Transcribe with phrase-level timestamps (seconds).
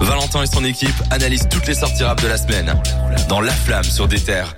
[0.00, 2.74] Valentin et son équipe analysent toutes les sorties rap de la semaine
[3.28, 4.56] dans La Flamme sur des terres.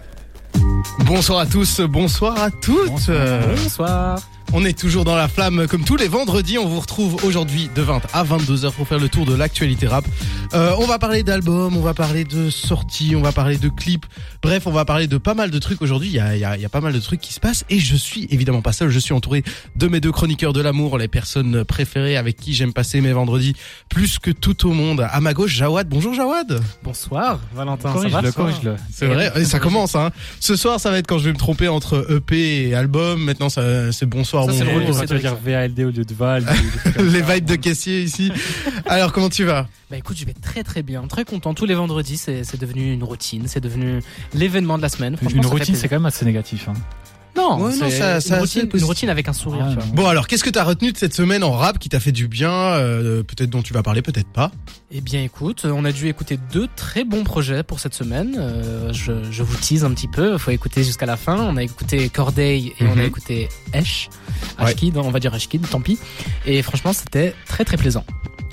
[1.00, 2.88] Bonsoir à tous, bonsoir à toutes.
[2.88, 4.18] Bonsoir.
[4.54, 6.56] On est toujours dans la flamme comme tous les vendredis.
[6.56, 10.06] On vous retrouve aujourd'hui de 20 à 22h pour faire le tour de l'actualité rap.
[10.54, 14.06] Euh, on va parler d'albums, on va parler de sorties, on va parler de clips.
[14.42, 16.08] Bref, on va parler de pas mal de trucs aujourd'hui.
[16.08, 17.40] Il y a, il y, a, il y a pas mal de trucs qui se
[17.40, 18.88] passent et je suis évidemment pas seul.
[18.88, 19.44] Je suis entouré
[19.76, 23.54] de mes deux chroniqueurs de l'amour, les personnes préférées avec qui j'aime passer mes vendredis
[23.90, 25.06] plus que tout au monde.
[25.10, 25.88] À ma gauche, Jawad.
[25.90, 26.62] Bonjour Jawad.
[26.82, 27.92] Bonsoir, Valentin.
[27.92, 28.76] Corrige-le, corrige-le.
[28.90, 29.94] C'est vrai, et ça commence.
[29.94, 30.10] Hein.
[30.40, 33.22] Ce soir, ça va être quand je vais me tromper entre EP et album.
[33.22, 34.37] Maintenant, ça, c'est bonsoir.
[34.46, 34.74] Ça, c'est le bonjour.
[34.74, 35.20] rôle de On va Cédric.
[35.22, 36.44] dire VALD au lieu de Val.
[36.98, 37.34] les ça.
[37.34, 38.32] vibes de caissier ici.
[38.86, 39.66] Alors, comment tu vas?
[39.90, 41.54] Bah écoute, je vais très très bien, très content.
[41.54, 44.00] Tous les vendredis, c'est c'est devenu une routine, c'est devenu
[44.34, 45.16] l'événement de la semaine.
[45.34, 46.68] Une ça routine, c'est quand même assez négatif.
[46.68, 46.74] Hein.
[47.38, 48.86] Non, Ouais, non, c'est ça- une, routine, une positif.
[48.88, 49.64] routine avec un sourire.
[49.66, 49.84] Ah, tu vois.
[49.86, 49.92] non.
[49.94, 52.28] Bon, alors, qu'est-ce que t'as retenu de cette semaine en rap qui t'a fait du
[52.28, 54.50] bien euh, Peut-être dont tu vas parler, peut-être pas?
[54.90, 58.36] Eh bien écoute, on a dû écouter deux très bons projets pour cette semaine.
[58.38, 61.36] Euh, je, je vous tease un petit peu, faut écouter jusqu'à la fin.
[61.36, 63.00] On a écouté Corday et on Mhm.
[63.00, 64.08] a écouté Esh.
[64.58, 64.64] Ouais.
[64.66, 65.98] Ashkid, on va dire Ashkid, tant pis.
[66.46, 68.04] Et franchement, c'était très très plaisant.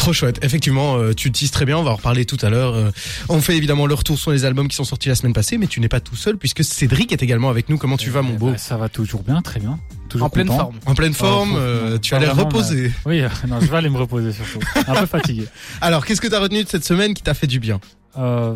[0.06, 0.38] Trop chouette.
[0.44, 1.80] Effectivement, euh, tu teases très bien.
[1.80, 2.76] On va en reparler tout à l'heure.
[2.76, 2.92] Euh,
[3.28, 5.66] on fait évidemment le retour sur les albums qui sont sortis la semaine passée, mais
[5.66, 7.80] tu n'es pas tout seul puisque Cédric est également avec nous.
[7.80, 8.52] Comment tu vas, mon Eh beau?
[8.52, 9.80] bah, Ça va toujours bien, très bien.
[10.08, 10.60] Toujours En pleine content.
[10.60, 10.76] forme.
[10.86, 11.54] En pleine forme.
[11.56, 12.92] Oh, euh, tu as l'air reposé.
[13.08, 14.60] Oui, euh, non, je vais aller me reposer surtout.
[14.76, 15.46] Un peu fatigué.
[15.82, 17.80] Alors, qu'est-ce que t'as retenu de cette semaine qui t'a fait du bien?
[18.20, 18.54] Euh,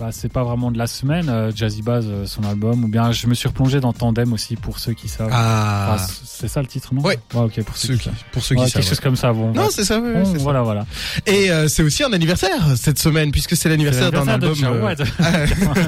[0.00, 1.28] bah, c'est pas vraiment de la semaine.
[1.28, 2.82] euh, Jazzy Bass, euh, son album.
[2.84, 5.28] Ou bien je me suis replongé dans Tandem aussi pour ceux qui savent.
[5.30, 7.02] Ah, Enfin, c'est ça le titre, non?
[7.02, 7.18] Ouais.
[7.34, 8.88] ok, pour ceux, ceux qui pour ceux Ouais, qui quelque savent.
[8.90, 9.32] chose comme ça.
[9.32, 9.68] Bon, Non, ouais.
[9.70, 10.00] c'est ça.
[10.00, 10.38] ouais, ouais, Bon, ça.
[10.38, 10.86] voilà, voilà.
[11.26, 14.50] Et euh, c'est aussi un anniversaire cette semaine puisque c'est l'anniversaire d'un album.
[14.50, 15.04] de Jawad.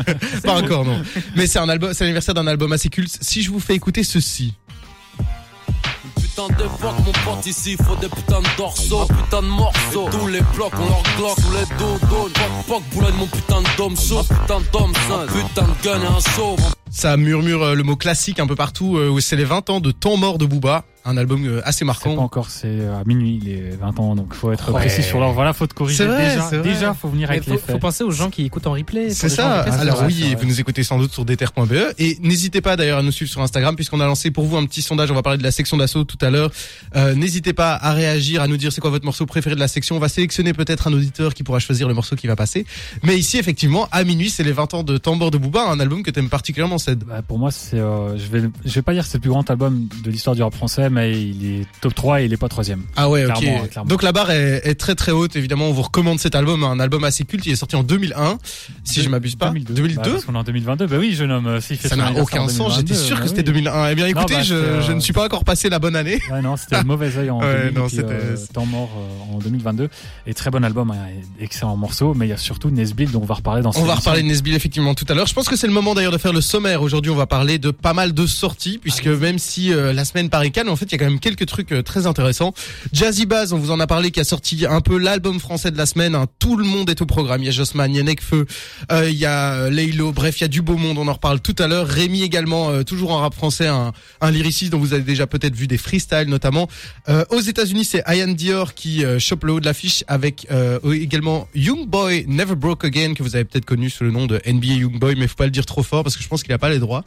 [0.45, 1.01] pas encore non.
[1.37, 3.17] Mais c'est un album, c'est l'anniversaire d'un album assez culte.
[3.21, 4.55] Si je vous fais écouter ceci.
[6.49, 10.09] Putain d'époque, mon pote ici, faut des putains de dorsaux, putain de morceaux.
[10.11, 12.31] Tous les blocs, on leur glock, tous les dodos.
[12.35, 16.07] Poc, poc, boulogne, mon putain de dôme chaud, putain de dôme putain de gun et
[16.07, 16.57] un saut.
[16.95, 18.99] Ça murmure euh, le mot classique un peu partout.
[18.99, 21.79] euh, où c'est les 20 ans de Temps mort de Booba, un album euh, assez
[21.79, 22.17] C'est pas marquant.
[22.19, 24.81] encore, c'est à minuit, les 20 ans, donc faut être Ouais.
[24.81, 25.33] précis sur l'heure.
[25.33, 26.63] Voilà, faut te corriger C'est vrai, déjà.
[26.63, 27.81] Déjà, faut venir avec faut, les faut faits.
[27.81, 29.09] penser aux gens qui écoutent en replay.
[29.11, 29.63] C'est ça.
[29.63, 32.99] replay, Alors vrai, oui, vous nous écoutez sans doute sur déter.be et n'hésitez pas d'ailleurs
[32.99, 35.11] à nous suivre sur Instagram puisqu'on a lancé pour vous un petit sondage.
[35.11, 36.51] On va parler de la section d'assaut tout à l'heure.
[36.95, 39.69] Euh, n'hésitez pas à réagir, à nous dire c'est quoi votre morceau préféré de la
[39.69, 39.97] section.
[39.97, 42.67] On va sélectionner peut-être un auditeur qui pourra choisir le morceau qui va passer.
[43.03, 45.81] Mais ici, effectivement, à minuit, c'est les 20 ans de Temps mort de Booba, un
[45.81, 49.03] album que t'aimes particulièrement, Bah, pour moi, c'est, euh, je vais, je vais pas dire
[49.05, 51.95] que c'est le plus grand album de l'histoire du rap français, mais il est top
[51.95, 52.83] 3 et il est pas troisième.
[52.97, 53.25] Ah ouais.
[53.25, 53.89] Clairement, hein, clairement.
[53.89, 55.37] Donc la barre est, est très très haute.
[55.37, 57.47] Évidemment, on vous recommande cet album, un album assez culte.
[57.47, 58.39] Il est sorti en 2001,
[58.85, 59.51] si je m'abuse pas.
[59.51, 59.95] 2002.
[59.97, 60.87] Bah, parce qu'on est en 2022.
[60.87, 62.77] Bah oui, jeune homme, euh, fait Ça n'a aucun en sens.
[62.77, 63.63] J'étais 2022, sûr bah que c'était oui.
[63.63, 63.89] 2001.
[63.91, 66.21] Eh bien, écoutez, bah, je, euh, je ne suis pas encore passé la bonne année.
[66.31, 68.67] Ouais, non, c'était le mauvais œil en Ouais, 2000, non, et puis, c'était- euh, temps
[68.67, 69.89] mort euh, en 2022.
[70.27, 70.97] Et très bon album, hein,
[71.41, 73.95] excellent morceau, mais il y a surtout Nesbill dont on va reparler dans On va
[73.95, 75.27] reparler de Nesbill effectivement tout à l'heure.
[75.27, 76.41] Je pense que c'est le moment d'ailleurs de faire le
[76.81, 80.31] Aujourd'hui, on va parler de pas mal de sorties, puisque même si euh, la semaine
[80.31, 82.55] paraît calme, en fait, il y a quand même quelques trucs euh, très intéressants.
[82.93, 85.77] Jazzy Bass, on vous en a parlé, qui a sorti un peu l'album français de
[85.77, 86.15] la semaine.
[86.15, 86.27] hein.
[86.39, 87.43] Tout le monde est au programme.
[87.43, 88.47] Il y a Jossman, il y a Nekfeu,
[88.91, 90.13] euh, il y a euh, Laylo.
[90.13, 90.99] Bref, il y a du beau monde.
[90.99, 91.87] On en reparle tout à l'heure.
[91.87, 95.55] Rémi également, euh, toujours en rap français, un, un lyriciste dont vous avez déjà peut-être
[95.55, 96.69] vu des freestyles notamment.
[97.09, 100.47] Euh, aux États-Unis, c'est Ian Dior qui chope le haut de l'affiche avec
[100.93, 104.41] également Young Boy Never Broke Again que vous avez peut-être connu sous le nom de
[104.47, 106.53] NBA Young Boy, mais faut pas le dire trop fort parce que je pense qu'il
[106.53, 107.05] a pas les droits.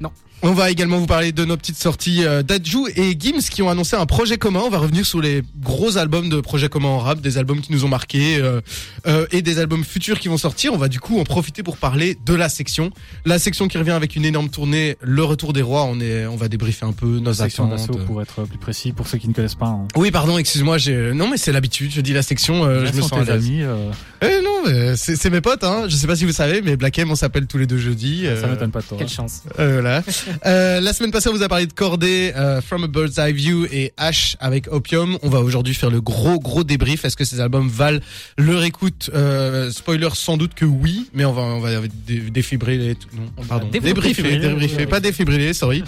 [0.00, 0.10] Non.
[0.42, 3.70] On va également vous parler de nos petites sorties euh, d'Adju et Gims qui ont
[3.70, 4.60] annoncé un projet commun.
[4.64, 7.72] On va revenir sur les gros albums de projets communs en rap, des albums qui
[7.72, 8.60] nous ont marqués euh,
[9.06, 10.72] euh, et des albums futurs qui vont sortir.
[10.74, 12.90] On va du coup en profiter pour parler de la section.
[13.24, 15.84] La section qui revient avec une énorme tournée, le retour des rois.
[15.84, 17.88] On est, on va débriefer un peu nos Section attentes.
[17.88, 19.66] d'assaut pour être plus précis pour ceux qui ne connaissent pas.
[19.66, 19.88] hein.
[19.96, 20.76] Oui, pardon, excuse-moi.
[20.78, 21.90] J'ai non, mais c'est l'habitude.
[21.92, 22.64] Je dis la section.
[22.64, 23.90] euh, je me sens à tes amis, euh,
[24.22, 25.64] Eh non, mais c'est c'est mes potes.
[25.64, 25.86] Hein.
[25.88, 28.24] Je sais pas si vous savez, mais Black M, on s'appelle tous les deux jeudis.
[28.24, 28.98] ça euh, m'étonne pas de toi.
[28.98, 29.42] Quelle chance.
[29.58, 30.02] euh, voilà.
[30.44, 33.32] Euh, la semaine passée, on vous a parlé de Cordé, euh, From a Bird's Eye
[33.32, 35.18] View et Ash avec Opium.
[35.22, 37.04] On va aujourd'hui faire le gros gros débrief.
[37.04, 38.00] Est-ce que ces albums valent
[38.38, 39.10] leur écoute?
[39.14, 41.70] Euh, Spoiler, sans doute que oui, mais on va on va
[42.06, 42.94] dé- défibriller.
[42.94, 43.68] Tout, non, pardon.
[43.68, 45.82] Débriefer, débriefer, oui, pas défibriller, sorry.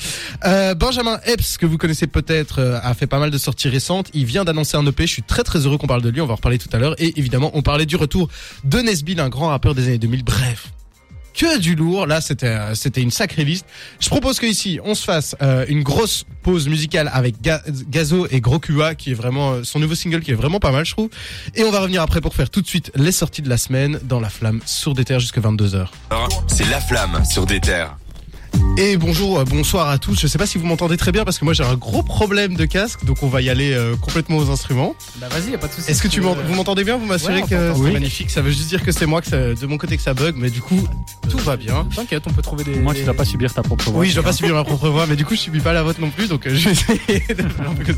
[0.45, 4.09] Euh, Benjamin Epps, que vous connaissez peut-être, euh, a fait pas mal de sorties récentes.
[4.15, 5.07] Il vient d'annoncer un EP.
[5.07, 6.21] Je suis très très heureux qu'on parle de lui.
[6.21, 6.95] On va en reparler tout à l'heure.
[6.99, 8.29] Et évidemment, on parlait du retour
[8.65, 10.23] de Nesbill, un grand rappeur des années 2000.
[10.25, 10.69] Bref,
[11.39, 12.07] que du lourd.
[12.07, 13.65] Là, c'était euh, c'était une sacrée liste.
[14.01, 18.27] Je propose que ici, on se fasse euh, une grosse pause musicale avec Ga- Gazo
[18.31, 20.93] et Gros qui est vraiment euh, son nouveau single, qui est vraiment pas mal, je
[20.93, 21.09] trouve.
[21.55, 24.01] Et on va revenir après pour faire tout de suite les sorties de la semaine
[24.03, 25.87] dans la flamme sur des terres jusqu'à 22 h
[26.49, 27.97] C'est La Flamme sur des terres.
[28.77, 30.19] Et bonjour, euh, bonsoir à tous.
[30.21, 32.55] Je sais pas si vous m'entendez très bien parce que moi j'ai un gros problème
[32.55, 34.95] de casque, donc on va y aller euh, complètement aux instruments.
[35.21, 35.91] Bah vas-y, y a pas de souci.
[35.91, 36.97] Est-ce que tu m'en- veux- vous m'entendez bien?
[36.97, 37.75] Vous m'assurez Ouais, on que t'entend.
[37.75, 37.93] c'est Oui.
[37.93, 38.31] magnifique.
[38.31, 40.37] Ça veut juste dire que c'est moi que ça- de mon côté que ça bug,
[40.39, 40.87] mais du coup
[41.29, 41.87] tout va bien.
[41.95, 42.77] T'inquiète, on peut trouver des.
[42.77, 44.01] Moi, tu des- dois pas subir ta propre voix.
[44.01, 45.83] Oui, je dois pas subir ma propre voix, mais du coup je subis pas la
[45.83, 47.97] vôtre non plus, donc euh, je vais essayer de faire un peu comme.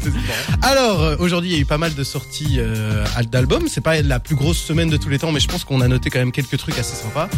[0.62, 3.68] Alors euh, aujourd'hui il y a eu pas mal de sorties euh, d'albums.
[3.68, 5.88] C'est pas la plus grosse semaine de tous les temps, mais je pense qu'on a
[5.88, 7.28] noté quand même quelques trucs assez sympas.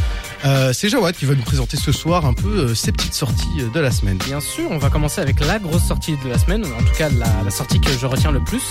[0.44, 3.60] Euh, c'est Jawad qui va nous présenter ce soir un peu euh, ses petites sorties
[3.60, 4.16] euh, de la semaine.
[4.18, 6.64] Bien sûr, on va commencer avec la grosse sortie de la semaine.
[6.64, 8.62] En tout cas, la, la sortie que je retiens le plus,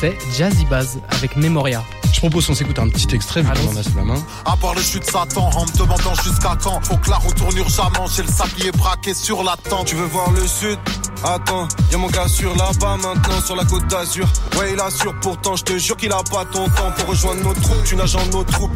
[0.00, 1.82] c'est Jazzy Bass avec Memoria.
[2.12, 4.22] Je propose qu'on s'écoute un petit extrait vu qu'on en a sous la main.
[4.44, 6.80] À part le chute de Satan, en me demandant jusqu'à quand?
[6.84, 10.06] Faut que la roue tourne urgemment, j'ai le sablier braqué sur la tente Tu veux
[10.06, 10.78] voir le sud?
[11.24, 14.26] Attends, y'a mon gars sur là-bas maintenant sur la côte d'Azur.
[14.58, 17.54] Ouais, il assure pourtant, je te jure qu'il a pas ton temps pour rejoindre nos
[17.54, 17.84] troupes.
[17.84, 18.72] Tu nages en nos troupes.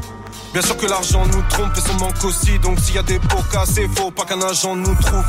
[0.59, 2.59] Bien sûr que l'argent nous trompe et son manque aussi.
[2.59, 5.25] Donc s'il y a des pots cassés, faut pas qu'un agent nous trouve.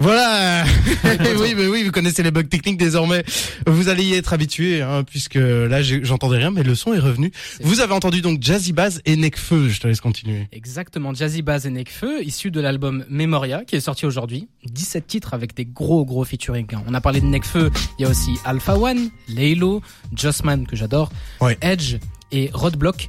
[0.00, 0.64] Voilà.
[1.40, 3.24] oui, mais oui, vous connaissez les bugs techniques désormais.
[3.66, 7.32] Vous allez y être habitué, hein, puisque là j'entendais rien, mais le son est revenu.
[7.62, 9.70] Vous avez entendu donc Jazzy Bass et Necfeu.
[9.70, 10.46] Je te laisse continuer.
[10.52, 14.46] Exactement, Jazzy Bass et Nekfeu, issu de l'album Memoria, qui est sorti aujourd'hui.
[14.66, 16.66] 17 titres avec des gros gros featuring.
[16.74, 16.82] hein.
[16.86, 19.80] On a parlé de Nekfeu, il y a aussi Alpha One, Laylo,
[20.14, 21.10] Jossman, que j'adore,
[21.40, 21.56] Ouais.
[21.62, 21.96] Edge
[22.30, 23.08] et Roadblock.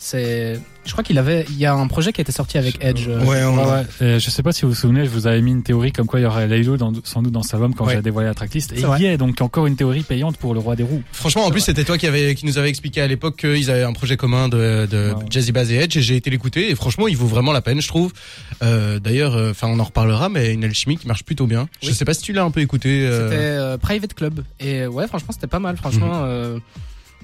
[0.00, 2.78] C'est, je crois qu'il avait, il y a un projet qui a été sorti avec
[2.82, 3.06] Edge.
[3.08, 4.14] euh, Ouais, on Ouais, ouais.
[4.16, 6.06] Et je sais pas si vous vous souvenez, je vous avais mis une théorie comme
[6.06, 7.96] quoi il y aurait Laylo dans, sans doute dans cet album quand Ouais.
[7.96, 8.72] j'ai dévoilé la tracklist.
[8.72, 11.02] Et il y est donc encore une théorie payante pour le roi des roues.
[11.12, 13.82] Franchement, en plus, c'était toi qui avait, qui nous avait expliqué à l'époque qu'ils avaient
[13.82, 15.24] un projet commun de, de Ouais.
[15.30, 17.80] Jazzy Bass et Edge, et j'ai été l'écouter, et franchement, il vaut vraiment la peine,
[17.82, 18.12] je trouve.
[18.62, 21.68] Euh, D'ailleurs, euh, enfin, on en reparlera, mais une alchimie qui marche plutôt bien.
[21.82, 21.94] Je Oui.
[21.94, 23.02] sais pas si tu l'as un peu écouté.
[23.06, 26.58] euh, C'était euh, Private Club et euh, ouais franchement c'était pas mal franchement euh,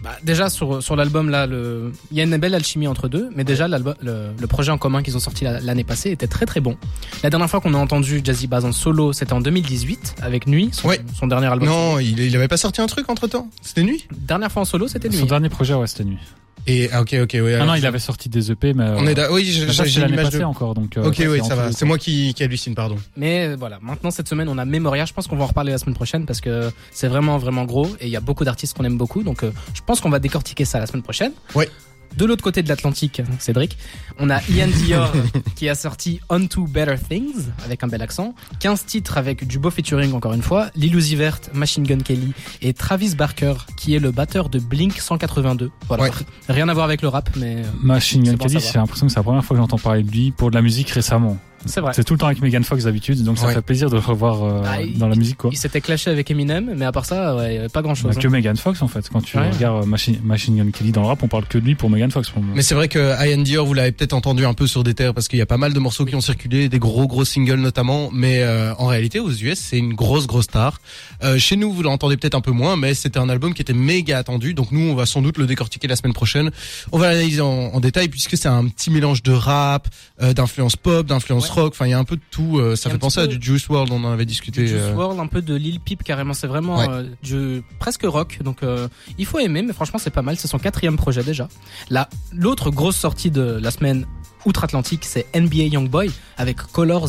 [0.02, 3.30] bah, déjà sur sur l'album là le il y a une belle alchimie entre deux
[3.34, 6.26] mais déjà l'album le, le projet en commun qu'ils ont sorti la- l'année passée était
[6.26, 6.76] très très bon
[7.22, 10.70] la dernière fois qu'on a entendu Jazzy Bass en solo c'était en 2018 avec Nuit
[10.72, 11.00] son, Ouais.
[11.18, 13.48] son dernier album Non, il, il avait pas sorti un truc entre temps.
[13.62, 14.06] C'était nuit?
[14.14, 16.18] dernière fois en solo c'était Son Nuit dernier projet, ouais, c'était nuit.
[16.66, 17.58] Et ah, ok, ok, ouais.
[17.60, 18.84] Ah non, il avait sorti des EP, mais.
[18.84, 19.34] On euh, est d'accord.
[19.34, 20.42] Oui, j'ai l'image de.
[20.42, 20.96] encore, donc.
[20.96, 21.72] euh, Ok, oui, ça va.
[21.72, 22.96] C'est moi qui, qui hallucine, pardon.
[23.16, 25.72] mais euh, voilà maintenant cette semaine on a Memoria je pense qu'on va en reparler
[25.72, 28.76] la semaine prochaine parce que c'est vraiment vraiment gros et il y a beaucoup d'artistes
[28.76, 31.68] qu'on aime beaucoup donc euh, je pense qu'on va décortiquer ça la semaine prochaine Ouais.
[32.16, 33.76] De l'autre côté de l'Atlantique, Cédric,
[34.18, 35.12] on a Ian Dior
[35.56, 39.58] qui a sorti On to Better Things avec un bel accent, 15 titres avec du
[39.58, 42.32] beau featuring encore une fois, Lil Uzi Vert, Machine Gun Kelly
[42.62, 45.70] et Travis Barker qui est le batteur de Blink 182.
[45.88, 46.04] Voilà.
[46.04, 46.10] Ouais.
[46.48, 49.18] Rien à voir avec le rap mais euh, Machine Gun Kelly, j'ai l'impression que c'est
[49.18, 51.38] la première fois que j'entends parler de lui pour de la musique récemment.
[51.66, 51.92] C'est vrai.
[51.94, 53.54] C'est tout le temps avec Megan Fox d'habitude, donc ça Ouais.
[53.54, 55.50] fait plaisir de le revoir euh, Ah, il- dans la musique, quoi.
[55.52, 58.18] Il s'était clashé avec Eminem mais à part ça, ouais, pas grand Bah, chose.
[58.18, 59.08] que Megan Fox en fait.
[59.10, 59.50] Quand tu Ouais.
[59.50, 61.90] regardes euh, Machine, Machine Gun Kelly dans le rap, on parle que de lui pour
[61.90, 62.30] Megan Fox.
[62.30, 62.52] Pour moi.
[62.56, 65.14] Mais c'est vrai que Ian Dior, vous l'avez peut-être entendu un peu sur des terres
[65.14, 67.60] parce qu'il y a pas mal de morceaux qui ont circulé, des gros gros singles
[67.60, 68.10] notamment.
[68.12, 70.80] Mais euh, en réalité, aux US, c'est une grosse grosse star.
[71.22, 73.72] Euh, chez nous, vous l'entendez peut-être un peu moins, mais c'était un album qui était
[73.72, 74.54] méga attendu.
[74.54, 76.50] Donc nous, on va sans doute le décortiquer la semaine prochaine.
[76.92, 79.88] On va l'analyser en, en détail puisque c'est un petit mélange de rap,
[80.22, 81.53] euh, d'influence pop, d'influence Ouais.
[81.54, 81.72] Rock.
[81.74, 82.58] Enfin, il y a un peu de tout.
[82.58, 84.66] euh, ça fait penser à du Juice World, on en avait du discuté.
[84.66, 86.86] Juice euh, WRLD, un peu de Lil Peep carrément, c'est vraiment Ouais.
[86.88, 88.38] euh, du presque rock.
[88.42, 90.36] Donc euh, il faut aimer, mais franchement c'est pas mal.
[90.36, 91.48] C'est son quatrième projet déjà.
[91.90, 94.06] Là, l'autre grosse sortie de la semaine
[94.44, 97.08] outre-Atlantique, c'est NBA Youngboy avec Colors.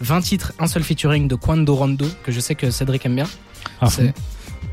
[0.00, 3.26] 20 titres, un seul featuring de Quando Rondo que je sais que Cédric aime bien.
[3.88, 4.12] C'est-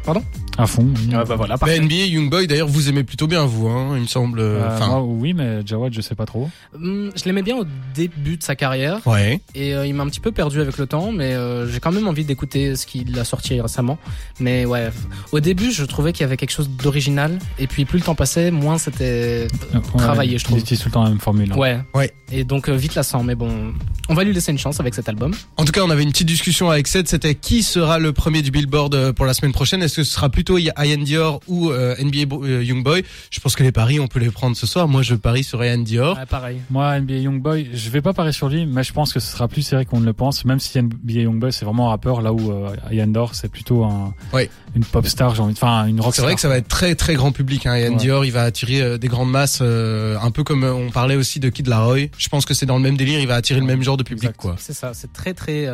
[0.04, 0.24] Pardon?
[0.58, 0.84] À fond.
[0.96, 1.10] oui.
[1.14, 1.56] Ah bah voilà.
[1.56, 4.40] NBA Youngboy, d'ailleurs, vous aimez plutôt bien vous, hein, il me semble.
[4.40, 6.50] Euh, Enfin, moi, oui, mais Jawad, je sais pas trop.
[6.76, 9.40] Hum, je l'aimais bien au début de sa carrière ouais.
[9.56, 11.92] et euh, il m'a un petit peu perdu avec le temps, mais euh, j'ai quand
[11.92, 13.98] même envie d'écouter ce qu'il a sorti récemment.
[14.40, 14.90] Mais ouais,
[15.32, 18.16] au début je trouvais qu'il y avait quelque chose d'original et puis plus le temps
[18.16, 20.58] passait, moins c'était Euh, Travailler, je trouve.
[20.58, 21.52] Il utilise tout le temps la même formule.
[21.54, 21.58] hein.
[21.58, 21.80] Ouais.
[21.94, 22.12] Ouais.
[22.32, 23.74] Et donc euh, vite lassant, mais bon,
[24.10, 25.34] on va lui laisser une chance avec cet album.
[25.58, 27.08] En tout cas, on avait une petite discussion avec Seth.
[27.08, 30.30] C'était qui sera le premier du Billboard pour la semaine prochaine Est-ce que ce sera
[30.44, 34.08] plutôt Ian Dior ou euh, NBA Bo- euh, Youngboy Je pense que les paris, on
[34.08, 34.88] peut les prendre ce soir.
[34.88, 36.18] Moi, je parie sur Ian Dior.
[36.18, 36.58] Ouais, pareil.
[36.72, 39.48] Moi, NBA Youngboy, je vais pas parier sur lui, mais je pense que ce sera
[39.48, 40.44] plus serré qu'on ne le pense.
[40.46, 43.84] Même si NBA Youngboy, c'est vraiment un rappeur, là où euh, Ian Dor, c'est plutôt
[43.84, 44.50] un, Ouais.
[44.76, 46.68] une pop star, j'ai envie de, enfin, une rock C'est vrai que ça va être
[46.68, 47.68] très très grand public.
[47.68, 47.78] Hein.
[47.78, 47.98] Ian Ouais.
[47.98, 51.40] Dior, il va attirer euh, des grandes masses, euh, un peu comme on parlait aussi
[51.40, 52.10] de Kid Laroi.
[52.18, 53.20] Je pense que c'est dans le même délire.
[53.20, 54.38] Il va attirer le même genre de public, Exact.
[54.38, 54.56] quoi.
[54.58, 55.68] C'est ça, c'est très très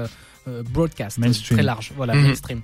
[0.71, 1.57] broadcast, Mainstream.
[1.57, 2.23] très large, voilà, Mhm.
[2.27, 2.61] mainstream.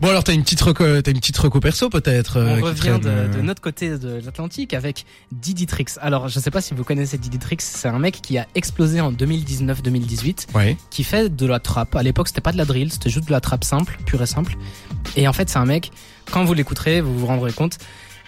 [0.00, 2.38] Bon, alors t'as une petite reco, t'as une petite reco perso peut-être.
[2.38, 5.98] euh, On revient de, euh, de notre côté de l'Atlantique avec Didi Trix.
[6.00, 9.02] Alors, je sais pas si vous connaissez Didi Trix, c'est un mec qui a explosé
[9.02, 10.78] en 2019-2018, Ouais.
[10.88, 11.94] qui fait de la trap.
[11.96, 14.26] À l'époque, c'était pas de la drill, c'était juste de la trap simple, pure et
[14.26, 14.56] simple.
[15.16, 15.90] Et en fait, c'est un mec,
[16.32, 17.76] quand vous l'écouterez, vous vous rendrez compte,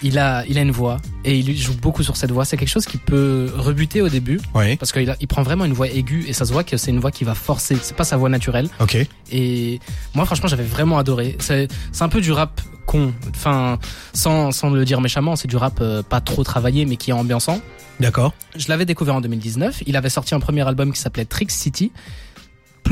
[0.03, 2.45] Il a, il a une voix et il joue beaucoup sur cette voix.
[2.45, 4.77] C'est quelque chose qui peut rebuter au début Ouais.
[4.77, 6.91] parce qu'il a- il prend vraiment une voix aiguë et ça se voit que c'est
[6.91, 7.77] une voix qui va forcer.
[7.81, 8.69] C'est pas sa voix naturelle.
[8.81, 8.97] Ok.
[9.31, 9.79] Et
[10.15, 11.37] moi, franchement, j'avais vraiment adoré.
[11.39, 13.13] C'est c'est un peu du rap con.
[13.31, 13.79] Enfin,
[14.13, 17.15] sans, sans le dire méchamment, c'est du rap euh, pas trop travaillé mais qui est
[17.15, 17.61] ambiançant.
[18.01, 18.35] D'accord.
[18.57, 19.85] Je l'avais découvert en 2019.
[19.87, 21.93] Il avait sorti un premier album qui s'appelait Trick City.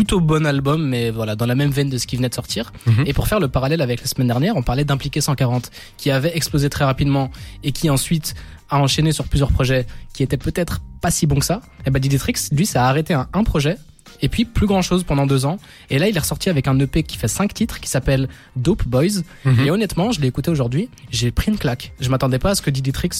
[0.01, 2.73] Plutôt bon album, mais voilà, dans la même veine de ce qui venait de sortir.
[2.87, 3.05] Mhm.
[3.05, 6.35] Et pour faire le parallèle avec la semaine dernière, on parlait d'Impliqué 140, qui avait
[6.35, 7.31] explosé très rapidement
[7.65, 8.35] et qui ensuite
[8.71, 11.61] a enchaîné sur plusieurs projets qui étaient peut-être pas si bons que ça.
[11.85, 13.77] Et bah Diditrix, lui, ça a arrêté un, un projet
[14.23, 15.59] et puis plus grand chose pendant deux ans.
[15.91, 18.87] Et là, il est ressorti avec un EP qui fait cinq titres, qui s'appelle Dope
[18.87, 19.23] Boys.
[19.45, 19.67] Mhm.
[19.67, 21.93] Et honnêtement, je l'ai écouté aujourd'hui, j'ai pris une claque.
[22.01, 23.11] Je m'attendais pas à ce que Diditrix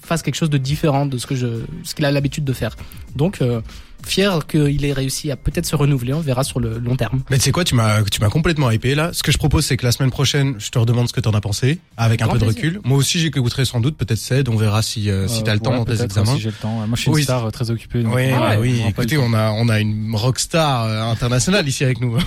[0.00, 2.76] fasse quelque chose de différent de ce que je, ce qu'il a l'habitude de faire.
[3.16, 3.60] Donc, euh,
[4.06, 6.12] fier qu'il ait réussi à peut-être se renouveler.
[6.12, 7.22] On verra sur le long terme.
[7.30, 9.10] Mais tu sais quoi, tu m'as, tu m'as complètement hypé là.
[9.12, 11.32] Ce que je propose, c'est que la semaine prochaine, je te redemande ce que t'en
[11.32, 12.80] as pensé, avec un Grand peu de recul.
[12.84, 15.60] Moi aussi, j'écouterai sans doute, peut-être Ced, on verra si, euh, si Euh, t'as le
[15.60, 16.34] temps ouais, dans tes examens.
[16.34, 16.86] Si j'ai le temps.
[16.86, 17.20] Moi, je suis Oui.
[17.20, 18.02] une star euh, très occupée.
[18.02, 18.80] donc, Oui, euh, bah ouais, oui.
[18.80, 22.18] aura pas Écoutez, on a, on a une rockstar internationale ici avec nous.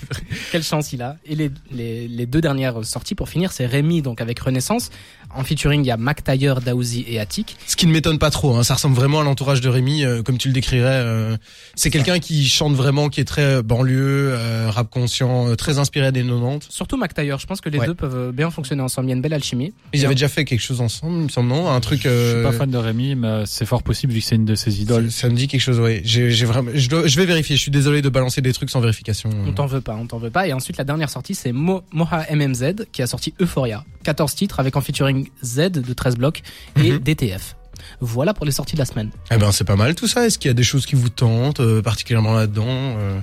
[0.52, 1.16] Quelle chance il a.
[1.26, 4.90] Et les, les, les deux dernières sorties pour finir, c'est Rémi, donc avec Renaissance.
[5.36, 7.56] En featuring, il y a Mac Taylor, Daouzi et Attic.
[7.66, 10.22] Ce qui ne m'étonne pas trop, hein, ça ressemble vraiment à l'entourage de Rémi, euh,
[10.22, 10.84] comme tu le décrirais.
[11.04, 11.36] euh,
[11.74, 16.12] c'est quelqu'un qui chante vraiment, qui est très banlieue, euh, rap conscient, euh, très inspiré
[16.12, 16.66] des 90.
[16.70, 17.38] Surtout Mac Taylor.
[17.38, 17.86] Je pense que les Ouais.
[17.86, 19.06] deux peuvent bien fonctionner ensemble.
[19.08, 19.72] Il y a une belle alchimie.
[19.92, 21.68] Ils avaient déjà fait quelque chose ensemble, il me semble, non?
[21.68, 22.02] Un truc.
[22.04, 24.54] Je suis pas fan de Rémi, mais c'est fort possible vu que c'est une de
[24.54, 25.10] ses idoles.
[25.10, 27.56] Ça, me dit quelque chose, j'ai vraiment, je, dois- je vais vérifier.
[27.56, 29.30] Je suis désolé de balancer des trucs sans vérification.
[29.46, 30.46] On t'en veut pas, on t'en veut pas.
[30.46, 33.84] Et ensuite, la dernière sortie, c'est Mo Moha MMZ qui a sorti Euphoria.
[34.04, 36.42] 14 titres avec en featuring Z de 13 blocs
[36.76, 36.98] et Mhm.
[36.98, 37.56] DTF.
[38.00, 39.10] Voilà pour les sorties de la semaine.
[39.30, 40.26] Eh ben, c'est pas mal tout ça.
[40.26, 43.18] Est-ce qu'il y a des choses qui vous tentent euh, particulièrement là-dedans euh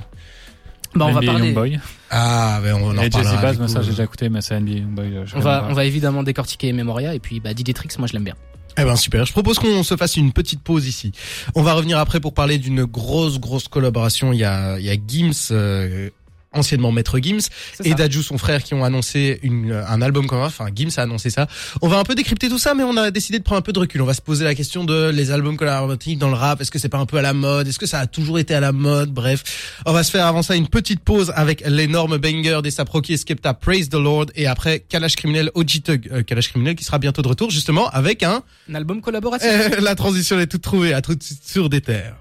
[0.96, 1.79] Bah, on va parler.
[2.10, 3.53] Ah, ben on en reparlera.
[3.53, 5.15] Bass, ça j'ai déjà écouté, mais c'est NBA Youngboy.
[5.15, 8.13] euh, je On va, on va évidemment décortiquer Memoria et puis bah, Diditrix, moi je
[8.13, 8.36] l'aime bien.
[8.77, 9.25] Eh ben super.
[9.25, 11.12] Je propose qu'on se fasse une petite pause ici.
[11.55, 14.31] On va revenir après pour parler d'une grosse grosse collaboration.
[14.31, 15.31] Il y a il y a Gims.
[15.51, 16.10] euh,
[16.53, 17.39] anciennement Maître Gims.
[17.84, 17.96] Et ça.
[17.96, 21.48] Dajou son frère qui ont annoncé une, un album commun enfin Gims a annoncé ça.
[21.81, 23.74] On va un peu décrypter tout ça mais on a décidé de prendre un peu
[23.74, 24.01] de recul.
[24.01, 26.62] On va se poser la question de les albums collaboratifs dans le rap.
[26.62, 27.67] Est-ce que c'est pas un peu à la mode?
[27.67, 29.12] Est-ce que ça a toujours été à la mode?
[29.12, 29.43] Bref.
[29.86, 33.17] On va se faire avant ça une petite pause avec l'énorme banger des Saproki et
[33.17, 37.00] Skepta Praise the Lord et après Kalash Criminel OG Thug euh, Kalash Criminel qui sera
[37.00, 39.48] bientôt de retour justement avec un Un album collaboratif.
[39.50, 42.15] euh, la transition est toute trouvée, à tout de suite sur des terres.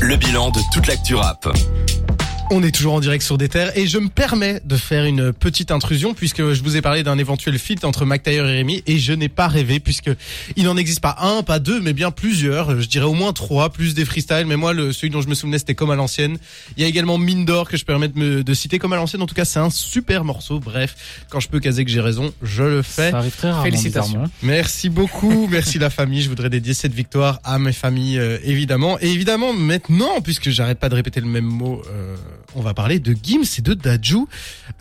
[0.00, 1.46] Le bilan de toute l'actu rap.
[2.54, 5.32] On est toujours en direct sur des terres et je me permets de faire une
[5.32, 8.82] petite intrusion puisque je vous ai parlé d'un éventuel feat entre Mac Taylor et Rémi
[8.86, 10.10] et je n'ai pas rêvé puisque
[10.56, 12.78] il n'en existe pas un, pas deux, mais bien plusieurs.
[12.78, 14.44] Je dirais au moins trois, plus des freestyles.
[14.46, 16.36] Mais moi, le, celui dont je me souvenais, c'était comme à l'ancienne.
[16.76, 18.96] Il y a également Mine d'or que je permets de, me, de citer comme à
[18.96, 19.22] l'ancienne.
[19.22, 20.60] En tout cas, c'est un super morceau.
[20.60, 23.12] Bref, quand je peux caser que j'ai raison, je le fais.
[23.12, 23.64] Ça arrive très rarement.
[23.64, 24.24] Félicitations.
[24.42, 26.20] Merci beaucoup, merci la famille.
[26.20, 28.98] Je voudrais dédier cette victoire à mes familles, euh, évidemment.
[29.00, 32.14] Et évidemment, maintenant, puisque j'arrête pas de répéter le même mot, euh,
[32.54, 34.28] on va parler de Gims et de Dajou.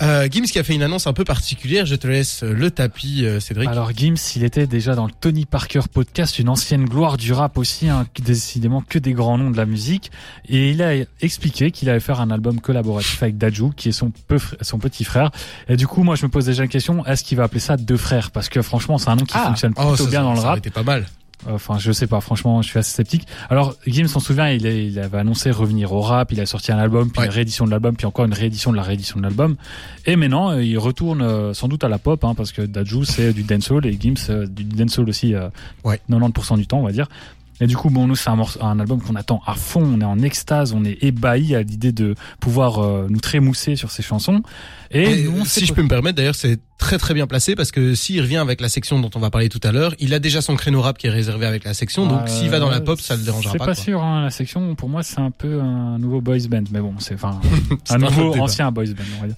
[0.02, 1.86] Euh, Gims qui a fait une annonce un peu particulière.
[1.86, 3.70] Je te laisse le tapis, euh, Cédric.
[3.70, 7.58] Alors Gims, il était déjà dans le Tony Parker podcast, une ancienne gloire du rap
[7.58, 10.12] aussi, hein, décidément que des grands noms de la musique.
[10.50, 14.12] Et il a expliqué qu'il allait faire un album collaboratif avec Dajou, qui est son,
[14.28, 15.32] peu fr- son petit frère.
[15.70, 17.78] Et du coup, moi, je me pose déjà la question, est-ce qu'il va appeler ça
[17.78, 18.32] deux frères?
[18.32, 19.46] Parce que franchement, c'est un nom qui Ah.
[19.48, 20.58] fonctionne Oh, plutôt ça, bien ça- dans le ça aurait rap.
[20.60, 21.06] été pas mal.
[21.50, 23.28] Enfin, je sais pas, franchement, je suis assez sceptique.
[23.50, 26.78] Alors, Gims, on se souvient, il, avait annoncé revenir au rap, il a sorti un
[26.78, 27.26] album, puis Ouais.
[27.28, 29.56] une réédition de l'album, puis encore une réédition de la réédition de l'album.
[30.06, 33.04] Et maintenant, euh, il retourne euh, sans doute à la pop, hein, parce que Dajou,
[33.06, 35.50] c'est du dancehall, et Gims, euh, du dancehall aussi, euh,
[35.84, 36.00] Ouais.
[36.10, 37.08] 90% du temps, on va dire.
[37.62, 40.20] Et du coup, bon, nous, c'est un, album qu'on attend à fond, on est en
[40.20, 44.42] extase, on est ébahi à l'idée de pouvoir euh, nous trémousser sur ces chansons.
[44.90, 47.56] Et, Et, nous, on si je peux me permettre, d'ailleurs, c'est très très bien placé
[47.56, 50.16] parce que s'il revient avec la section dont on va parler tout à l'heure, il
[50.16, 52.08] a déjà son créneau rap qui est réservé avec la section.
[52.08, 53.66] Donc Euh, s'il va dans la pop, ça le dérangera C'est pas.
[53.68, 53.84] pas, quoi.
[53.84, 56.96] sûr, hein, la section, pour moi, c'est un peu un nouveau boys band, mais bon,
[56.98, 57.40] c'est enfin
[57.84, 59.38] C'est un pas nouveau ancien boys band, on va dire.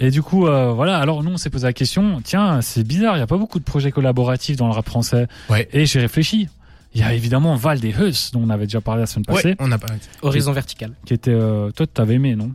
[0.00, 0.98] Et du coup, euh, voilà.
[0.98, 2.20] Alors nous, on s'est posé la question.
[2.24, 3.16] Tiens, c'est bizarre.
[3.16, 5.28] Il y a pas beaucoup de projets collaboratifs dans le rap français.
[5.48, 5.68] Ouais.
[5.72, 6.48] Et j'ai réfléchi.
[6.94, 9.48] Il y a évidemment Val des Huss, dont on avait déjà parlé la semaine passée,
[9.48, 9.88] Ouais, on a pas.
[10.22, 10.92] Horizon vertical.
[11.04, 11.32] qui était.
[11.32, 12.52] Euh, toi, t'avais aimé, non?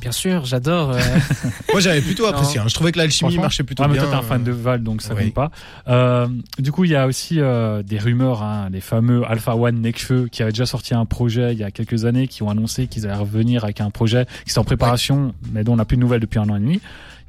[0.00, 0.90] Bien sûr, j'adore.
[0.90, 1.00] euh,
[1.72, 2.58] Moi, j'avais plutôt apprécié.
[2.58, 2.64] hein.
[2.66, 4.02] Je trouvais que l'alchimie marchait plutôt Ouais, mais bien.
[4.04, 5.24] toi, t'es un fan euh, de Val, donc ça oui.
[5.26, 5.50] compte pas.
[5.86, 6.26] Euh,
[6.58, 10.26] du coup, il y a aussi euh, des rumeurs, hein, les fameux Alpha One Nekfeu,
[10.32, 13.06] qui avaient déjà sorti un projet il y a quelques années, qui ont annoncé qu'ils
[13.06, 16.02] allaient revenir avec un projet qui est en préparation, mais dont on n'a plus de
[16.02, 16.80] nouvelles depuis un an et demi.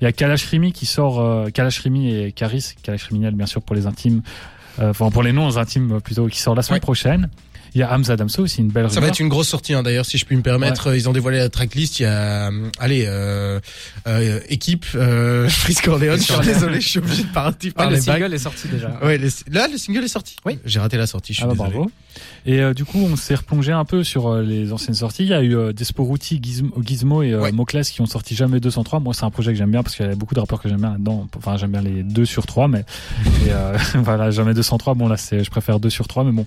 [0.01, 3.45] Il y a Kalash Rimi qui sort, euh, Kalash Rimi et Karis, Kalash Criminel bien
[3.45, 4.29] sûr pour les intimes, euh,
[4.81, 6.81] enfin pour les non intimes euh, plutôt, qui sort la semaine Ouais.
[6.81, 7.29] prochaine.
[7.75, 9.83] Il y a Hamza Damso aussi, une belle Ça va être une grosse sortie hein,
[9.83, 10.95] d'ailleurs si je puis me permettre.
[10.95, 11.99] Ils ont dévoilé la tracklist.
[11.99, 13.59] Il y a, euh, allez, euh,
[14.07, 15.49] euh, équipe, euh,
[15.83, 16.17] Corleone.
[16.17, 18.15] Je suis désolé, je suis obligé de partir par Ouais, le les bagues.
[18.21, 18.97] single est sorti déjà.
[19.03, 20.37] Ouais, les- là le single est sorti.
[20.45, 20.57] Oui.
[20.63, 21.33] J'ai raté la sortie.
[21.33, 21.71] Je suis Ah bah, désolé.
[21.73, 21.91] bravo.
[22.45, 25.23] Et euh, du coup, on s'est replongé un peu sur euh, les anciennes sorties.
[25.23, 27.51] Il y a eu euh, Desporuti, Gizmo, Gizmo et euh, Ouais.
[27.51, 29.01] Mocles qui ont sorti jamais 203.
[29.01, 30.69] Moi, c'est un projet que j'aime bien parce qu'il y a beaucoup de rappeurs que
[30.69, 31.27] j'aime bien là-dedans.
[31.35, 32.85] Enfin, j'aime bien les 2 sur 3, mais
[33.45, 34.93] et, euh, voilà, jamais 203.
[34.93, 36.45] Bon, là, c'est, je préfère 2 sur 3, mais bon.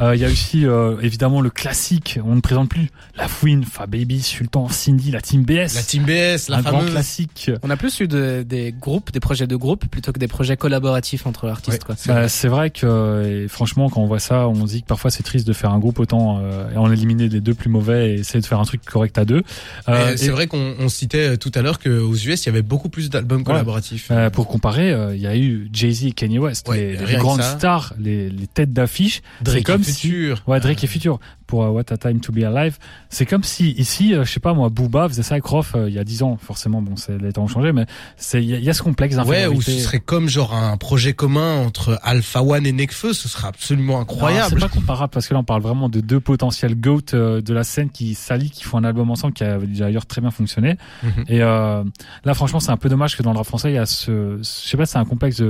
[0.00, 2.18] Euh, Il y a aussi euh, évidemment le classique.
[2.24, 5.74] On ne présente plus la Fouine, Fa Baby, Sultan, Cindy, la Team BS.
[5.74, 7.50] La Team BS, la un grand classique.
[7.62, 10.56] On a plus eu de- des groupes, des projets de groupe plutôt que des projets
[10.56, 11.84] collaboratifs entre artistes.
[11.84, 11.94] quoi.
[11.96, 12.28] C'est Bah, vrai.
[12.28, 15.22] c'est vrai que et franchement quand on voit ça on se dit que parfois c'est
[15.22, 18.14] triste de faire un groupe autant euh, et en éliminer les deux plus mauvais et
[18.20, 19.42] essayer de faire un truc correct à deux
[19.88, 22.88] Euh, c'est vrai qu'on on citait tout à l'heure qu'aux US il y avait beaucoup
[22.88, 24.08] plus d'albums collaboratifs.
[24.10, 27.40] euh, pour comparer euh, il y a eu Jay-Z et Kanye West Ouais, les, grandes
[27.42, 27.56] ça.
[27.58, 30.42] stars les, les têtes d'affiche Drake c'est comme si Future.
[30.56, 32.78] Ouais Drake et Future pour euh, What a Time to Be Alive
[33.10, 35.88] c'est comme si ici euh, je sais pas moi Booba faisait ça avec Rof euh,
[35.88, 37.86] il y a 10 ans forcément bon c'est les temps ont changé mais
[38.34, 40.54] il y, a- il y a ce complexe Ouais, ou d'infériorité ce serait comme genre
[40.54, 44.54] un projet commun entre Alpha One et Nekfeu, ce serait absolument incroyable.
[44.60, 47.64] C'est pas comparable parce que là on parle vraiment de deux potentiels goats de la
[47.64, 50.76] scène qui s'allient, qui font un album ensemble qui a d'ailleurs très bien fonctionné.
[51.02, 51.24] Mhm.
[51.28, 51.82] Et euh,
[52.24, 54.38] là franchement c'est un peu dommage que dans le rap français il y a ce,
[54.38, 55.40] je sais pas, c'est un complexe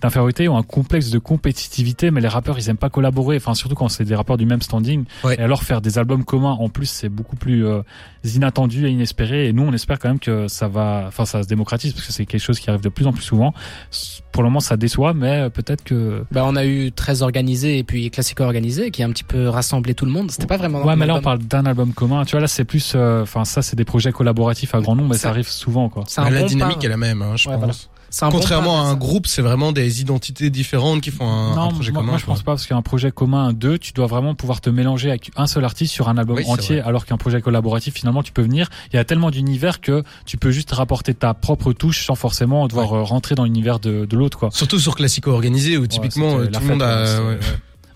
[0.00, 3.36] d'infériorité ou un complexe de compétitivité, mais les rappeurs ils aiment pas collaborer.
[3.36, 5.04] Enfin surtout quand c'est des rappeurs du même standing.
[5.24, 5.27] Ouais.
[5.34, 7.82] Et alors faire des albums communs en plus c'est beaucoup plus euh,
[8.24, 9.48] inattendu et inespéré.
[9.48, 12.12] Et nous on espère quand même que ça va, enfin ça se démocratise parce que
[12.12, 13.52] c'est quelque chose qui arrive de plus en plus souvent.
[14.32, 17.78] Pour le moment ça déçoit, mais euh, peut-être que Bah, on a eu très organisé
[17.78, 20.30] et puis classico organisé qui a un petit peu rassemblé tout le monde.
[20.30, 20.84] C'était pas vraiment.
[20.84, 22.24] Ouais, mais là on parle d'un album commun.
[22.24, 25.10] Tu vois, là c'est plus, euh, enfin ça c'est des projets collaboratifs à grand nombre,
[25.10, 26.04] mais ça, Ça- arrive souvent quoi.
[26.06, 26.84] C'est un la bon dynamique pas.
[26.86, 27.60] est la même, hein, je Ouais, pense.
[27.64, 27.74] voilà.
[28.10, 28.96] C'est un bon Contrairement pas, à un ça.
[28.96, 32.12] groupe, c'est vraiment des identités différentes qui font un, un non, projet moi, commun.
[32.12, 35.10] moi, je pense pas parce qu'un projet commun, deux, tu dois vraiment pouvoir te mélanger
[35.10, 38.32] avec un seul artiste sur un album Oui, entier, alors qu'un projet collaboratif finalement tu
[38.32, 38.70] peux venir.
[38.92, 42.66] Il y a tellement d'univers que tu peux juste rapporter ta propre touche sans forcément
[42.66, 44.50] devoir euh, rentrer dans l'univers de, de l'autre quoi.
[44.52, 47.04] Surtout sur Classico organisé où typiquement euh, tout le monde a.
[47.22, 47.38] ouais.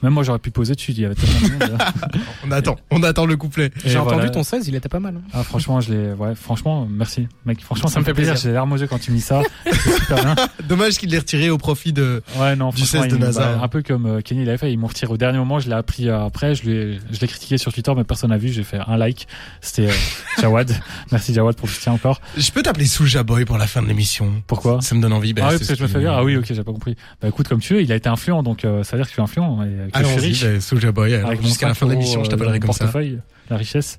[0.03, 1.79] Même moi j'aurais pu poser dessus, il y avait tellement de monde.
[2.45, 3.67] On attend, on attend le couplet.
[3.85, 4.17] Et J'ai voilà.
[4.19, 5.15] entendu ton 16, il était pas mal.
[5.17, 5.23] hein.
[5.33, 8.35] Ah franchement je l'ai, ouais franchement merci mec, franchement ça, Ça me fait plaisir.
[8.37, 9.43] J'ai les larmes aux yeux quand tu me dis ça.
[9.73, 10.35] C'est super bien.
[10.69, 12.23] Dommage qu'il l'ait retiré au profit de.
[12.39, 13.57] Ouais, non, Du franchement, 16 de Nazar.
[13.59, 15.69] bah, un peu comme euh, Kenny l'avait fait, ils m'ont retiré au dernier moment, je
[15.69, 18.49] l'ai appris euh, après, je l'ai, je l'ai critiqué sur Twitter, mais personne n'a vu,
[18.49, 19.29] j'ai fait un like.
[19.61, 19.93] C'était euh,
[20.41, 20.73] Jawad.
[21.13, 22.21] Merci Jawad pour le soutien encore.
[22.37, 24.43] Je peux t'appeler Soulja Boy pour la fin de l'émission.
[24.49, 24.81] Pourquoi?
[24.81, 25.33] Ça me donne envie.
[25.33, 26.97] bah, Ah oui, parce que je me fais dire, ah oui, ok, j'ai pas compris.
[27.21, 29.13] Bah écoute, comme tu veux, il a été influent, donc ça veut dire que je
[29.13, 31.21] suis influent et je Allons-y, bah, Soulja Boy.
[31.43, 32.85] Jusqu'à la 5 fin de l'émission, je euh, t'appellerai dans comme ça.
[32.85, 33.19] portefeuille,
[33.51, 33.99] la richesse.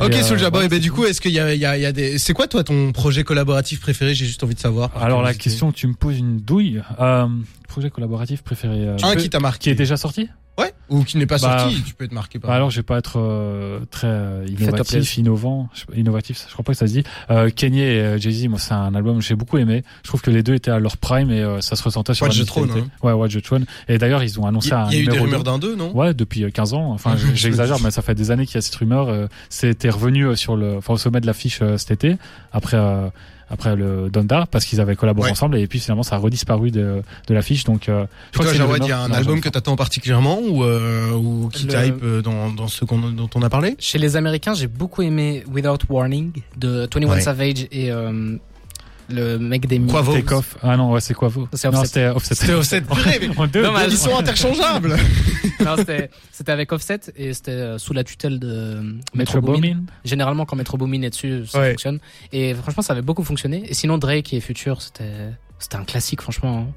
[0.00, 1.64] Ok, euh, Soulja Boy, ouais, bah, c'est du coup, est-ce qu'il y a, il y,
[1.66, 2.18] a, il y a des.
[2.18, 4.14] C'est quoi, toi, ton projet collaboratif préféré?
[4.14, 4.90] J'ai juste envie de savoir.
[5.02, 6.82] Alors la question, tu me poses une douille.
[7.00, 7.26] Euh,
[7.68, 8.76] projet collaboratif préféré.
[8.86, 9.58] euh, Un qui t'a marqué.
[9.64, 10.28] qui est déjà sorti?
[10.58, 10.72] Ouais.
[10.88, 11.82] Ou qui n'est pas Bah, sorti.
[11.84, 12.48] Tu peux être marqué par.
[12.50, 16.64] Bah alors, je vais pas être euh, très euh, innovatif, innovant, je- innovatif, je crois
[16.64, 17.04] pas que ça se dit.
[17.30, 19.84] Euh, Kanye et euh, Jay-Z, moi, c'est un album que j'ai beaucoup aimé.
[20.02, 22.26] Je trouve que les deux étaient à leur prime et euh, ça se ressentait sur
[22.26, 22.90] Watch la the Throne, musicalité.
[23.02, 23.66] Ouais, Watch the Throne.
[23.88, 25.76] Et d'ailleurs, ils ont annoncé y, un il y a eu des rumeurs d'un deux,
[25.76, 25.94] non?
[25.96, 26.90] Ouais, depuis euh, 15 ans.
[26.92, 29.08] Enfin, me j'exagère, mais ça fait des années qu'il y a cette rumeur.
[29.08, 32.16] Euh, C'était revenu euh, sur le, enfin, au sommet de l'affiche euh, cet été,
[32.52, 33.08] après euh,
[33.50, 35.32] après le Donda, parce qu'ils avaient collaboré Ouais.
[35.32, 37.64] ensemble et puis finalement ça a redisparu de, de l'affiche.
[37.64, 40.64] Donc, euh, je Et crois toi, il y a un album que t'attends particulièrement ou,
[40.64, 43.74] euh, ou qui Le- type euh, dans, dans ce qu'on, dont on a parlé?
[43.78, 47.20] Chez les Américains, j'ai beaucoup aimé Without Warning de 21 Ouais.
[47.20, 48.36] Savage et euh,
[49.08, 50.12] le mec des Quavo.
[50.14, 50.56] Take Off.
[50.62, 51.86] Ah non, ouais, c'est quoi vous C'est Non, Offset.
[51.86, 52.34] c'était Offset.
[52.34, 52.80] C'était Offset.
[52.82, 53.86] Purée, mais deux, Dommage.
[53.86, 54.96] deux- Ils sont interchangeables.
[55.64, 59.80] Non, c'était c'était avec Offset et c'était euh, sous la tutelle de Metro Boomin.
[60.04, 61.70] Généralement, quand Metro Boomin est dessus, ça Ouais.
[61.70, 61.98] fonctionne.
[62.32, 63.64] Et franchement, ça avait beaucoup fonctionné.
[63.68, 66.72] Et sinon, Drake et Future, c'était c'était un classique, franchement.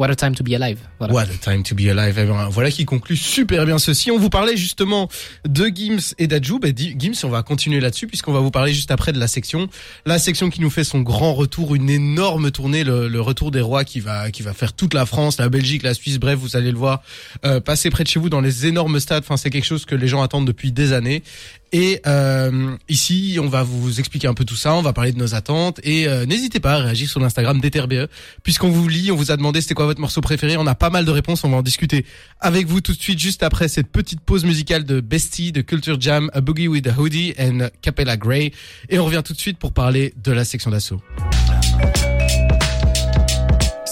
[0.00, 0.78] What a time to be alive.
[0.98, 1.12] Voilà.
[1.12, 2.16] What a time to be alive.
[2.18, 4.10] Eh voilà qui conclut super bien ceci.
[4.10, 5.10] On vous parlait justement
[5.46, 6.58] de Gims et d'Adjou.
[6.58, 9.68] Di- Gims, on va continuer là-dessus puisqu'on va vous parler juste après de la section.
[10.06, 13.60] La section qui nous fait son grand retour, une énorme tournée, le, le retour des
[13.60, 16.56] rois qui va, qui va faire toute la France, la Belgique, la Suisse, bref, vous
[16.56, 17.02] allez le voir,
[17.44, 19.22] euh, passer près de chez vous dans les énormes stades.
[19.24, 21.22] Enfin, c'est quelque chose que les gens attendent depuis des années.
[21.72, 25.18] Et euh, ici, on va vous expliquer un peu tout ça, on va parler de
[25.18, 28.08] nos attentes et euh, n'hésitez pas à réagir sur l'Instagram d'EtherBE
[28.42, 30.90] puisqu'on vous lit, on vous a demandé c'était quoi votre morceau préféré, on a pas
[30.90, 32.04] mal de réponses, on va en discuter
[32.40, 36.00] avec vous tout de suite juste après cette petite pause musicale de Bestie, de Culture
[36.00, 38.52] Jam, A Boogie with a Hoodie and Capella Grey
[38.88, 41.00] et on revient tout de suite pour parler de la section d'assaut.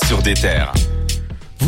[0.04, 0.72] Sur des terres.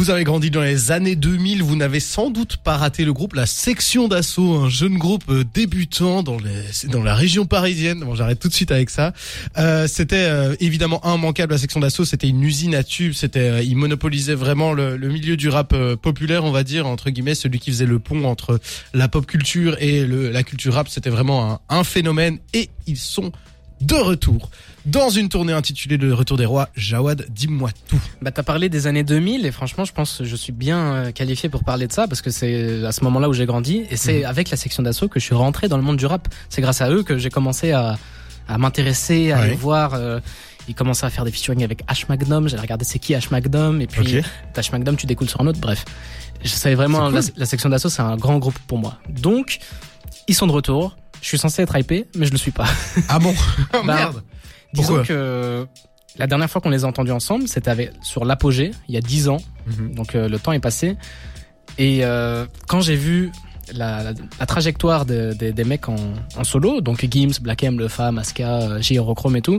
[0.00, 3.34] Vous avez grandi dans les années 2000, vous n'avez sans doute pas raté le groupe
[3.34, 8.00] La Section d'Assaut, un jeune groupe euh, débutant dans, les, dans la région parisienne.
[8.00, 9.12] Bon, j'arrête tout de suite avec ça.
[9.58, 13.62] Euh, c'était euh, évidemment immanquable La Section d'Assaut, c'était une usine à tubes, c'était, euh,
[13.62, 17.34] il monopolisait vraiment le, le milieu du rap euh, populaire, on va dire, entre guillemets,
[17.34, 18.58] celui qui faisait le pont entre
[18.94, 22.96] la pop culture et le, la culture rap, c'était vraiment un, un phénomène et ils
[22.96, 23.32] sont
[23.80, 24.50] de retour
[24.86, 26.68] dans une tournée intitulée Le Retour des Rois.
[26.74, 28.00] Jawad, dis-moi tout.
[28.22, 31.12] Bah t'as parlé des années 2000 et franchement je pense que je suis bien euh,
[31.12, 33.96] qualifié pour parler de ça parce que c'est à ce moment-là où j'ai grandi et
[33.96, 36.28] c'est avec la section d'assaut que je suis rentré dans le monde du rap.
[36.48, 37.98] C'est grâce à eux que j'ai commencé à,
[38.48, 39.42] à m'intéresser, à Ouais.
[39.44, 39.94] aller voir.
[39.94, 40.20] Euh,
[40.68, 42.48] ils commençaient à faire des featuring avec H Magnum.
[42.48, 44.24] J'ai regardé c'est qui H Magnum et puis Ok.
[44.56, 45.58] H Magnum tu découles sur un autre.
[45.60, 45.84] Bref,
[46.42, 48.96] je savais vraiment la, la section d'assaut c'est un grand groupe pour moi.
[49.08, 49.58] Donc
[50.28, 50.96] ils sont de retour.
[51.22, 52.66] Je suis censé être hypé mais je le suis pas.
[53.09, 53.35] Ah bon
[53.72, 54.22] Bah, Merde.
[54.72, 55.66] Disons Pourquoi que
[56.18, 59.00] la dernière fois qu'on les a entendus ensemble, c'était avec- sur l'apogée, il y a
[59.00, 59.38] 10 ans.
[59.66, 59.94] Mhm.
[59.94, 60.96] Donc euh, le temps est passé.
[61.78, 63.30] Et euh, quand j'ai vu
[63.72, 65.96] la, la- la trajectoire de- de- des mecs en,
[66.37, 68.96] en solo, donc Gims, Black M, Lefa, Masca, euh, J.
[69.37, 69.59] Et tout,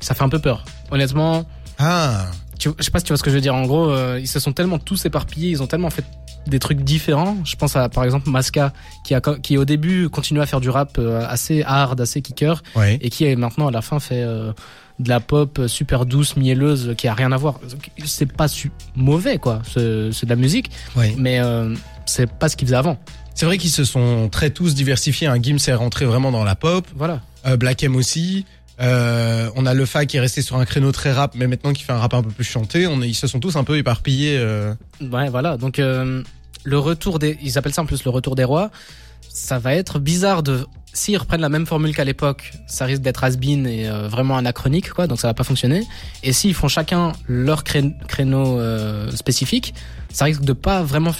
[0.00, 0.64] ça fait un peu peur.
[0.90, 1.44] Honnêtement,
[1.78, 2.26] Ah.
[2.58, 3.54] tu, je sais pas si tu vois ce que je veux dire.
[3.54, 6.04] En gros, euh, ils se sont tellement tous éparpillés, ils ont tellement fait
[6.48, 7.36] des trucs différents.
[7.44, 8.72] Je pense à par exemple Masca
[9.04, 12.62] qui a qui au début continuait à faire du rap euh, assez hard, assez kicker
[12.74, 12.98] Ouais.
[13.00, 14.52] et qui maintenant à la fin fait euh,
[14.98, 17.60] de la pop euh, super douce, mielleuse, qui a rien à voir.
[18.04, 21.14] C'est pas su- mauvais quoi, c'est de la musique, Ouais.
[21.18, 21.74] mais euh,
[22.06, 22.98] c'est pas ce qu'ils faisaient avant.
[23.34, 25.26] C'est vrai qu'ils se sont très tous diversifiés.
[25.26, 26.86] Un Gims est rentré vraiment dans la pop.
[26.94, 27.20] Voilà.
[27.46, 28.46] Euh, Black M aussi.
[28.80, 31.72] Euh, on a le Fa qui est resté sur un créneau très rap, mais maintenant
[31.72, 32.86] qui fait un rap un peu plus chanté.
[32.86, 34.36] On est, ils se sont tous un peu éparpillés.
[34.38, 34.74] euh.
[35.00, 35.56] Ouais, voilà.
[35.56, 36.22] Donc euh,
[36.66, 38.70] le retour des, ils appellent ça en plus le retour des rois.
[39.28, 43.22] Ça va être bizarre de, s'ils reprennent la même formule qu'à l'époque, ça risque d'être
[43.22, 45.06] has-been et euh, vraiment anachronique, quoi.
[45.06, 45.82] Donc ça va pas fonctionner.
[46.22, 49.74] Et s'ils font chacun leur cré- créneau euh, spécifique,
[50.10, 51.12] ça risque de pas vraiment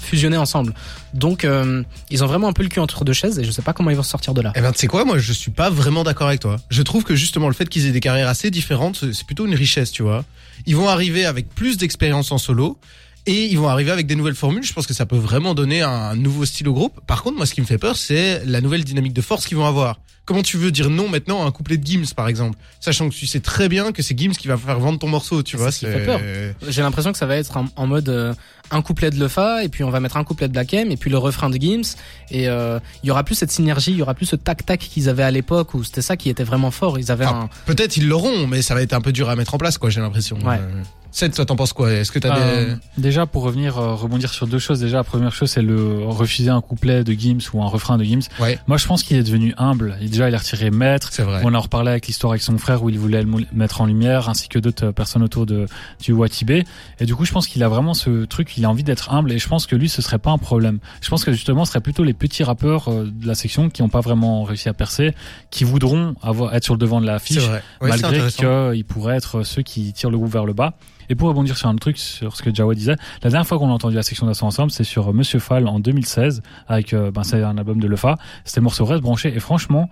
[0.00, 0.72] fusionner ensemble.
[1.12, 3.62] Donc euh, ils ont vraiment un peu le cul entre deux chaises et je sais
[3.62, 4.52] pas comment ils vont sortir de là.
[4.54, 6.56] Eh ben, tu sais quoi, moi, je suis pas vraiment d'accord avec toi.
[6.70, 9.54] Je trouve que justement, le fait qu'ils aient des carrières assez différentes, c'est plutôt une
[9.54, 10.24] richesse, tu vois.
[10.66, 12.78] Ils vont arriver avec plus d'expérience en solo.
[13.26, 14.64] Et ils vont arriver avec des nouvelles formules.
[14.64, 17.00] Je pense que ça peut vraiment donner un nouveau style au groupe.
[17.06, 19.56] Par contre, moi, ce qui me fait peur, c'est la nouvelle dynamique de force qu'ils
[19.56, 19.98] vont avoir.
[20.26, 23.14] Comment tu veux dire non maintenant à un couplet de Gims, par exemple, sachant que
[23.14, 25.62] tu sais très bien que c'est Gims qui va faire vendre ton morceau, tu C'est
[25.62, 25.70] vois.
[25.70, 26.20] ce qui fait peur.
[26.68, 28.32] J'ai l'impression que ça va être en, en mode euh,
[28.70, 30.96] un couplet de Lefa et puis on va mettre un couplet de Black M et
[30.96, 31.96] puis le refrain de Gims
[32.30, 34.80] et euh, il y aura plus cette synergie, il y aura plus ce tac tac
[34.80, 36.98] qu'ils avaient à l'époque où c'était ça qui était vraiment fort.
[36.98, 39.36] Ils avaient Ah, un Peut-être ils l'auront, mais ça va être un peu dur à
[39.36, 39.90] mettre en place, quoi.
[39.90, 40.38] J'ai l'impression.
[40.38, 40.56] Ouais.
[40.58, 41.92] Euh, Seth, toi, t'en penses quoi?
[41.92, 44.80] Est-ce que t'as Euh, des Déjà, pour revenir, euh, rebondir sur deux choses.
[44.80, 48.02] Déjà, la première chose, c'est le refuser un couplet de Gims ou un refrain de
[48.04, 48.22] Gims.
[48.40, 48.58] Ouais.
[48.66, 49.96] Moi, je pense qu'il est devenu humble.
[50.14, 51.08] Déjà, il a retiré maître.
[51.12, 51.40] C'est vrai.
[51.44, 54.28] On en reparlait avec l'histoire avec son frère où il voulait le mettre en lumière,
[54.28, 55.66] ainsi que d'autres personnes autour de
[56.00, 56.64] du Watibé.
[57.00, 58.56] Et du coup, je pense qu'il a vraiment ce truc.
[58.56, 59.32] Il a envie d'être humble.
[59.32, 60.78] Et je pense que lui, ce serait pas un problème.
[61.00, 63.82] Je pense que justement, ce serait plutôt les petits rappeurs euh, de la section qui
[63.82, 65.14] n'ont pas vraiment réussi à percer,
[65.50, 67.48] qui voudront avoir être sur le devant de la fiche.
[67.48, 70.74] Ouais, malgré qu'ils pourraient être ceux qui tirent le groupe vers le bas.
[71.08, 73.70] Et pour rebondir sur un truc, sur ce que Jawa disait, la dernière fois qu'on
[73.70, 77.24] a entendu la section d'assaut ensemble, c'est sur Monsieur Fall en 2016, avec, euh, ben,
[77.24, 78.16] c'est un album de Lefa.
[78.44, 79.88] C'était le morceau Reste branché, et franchement,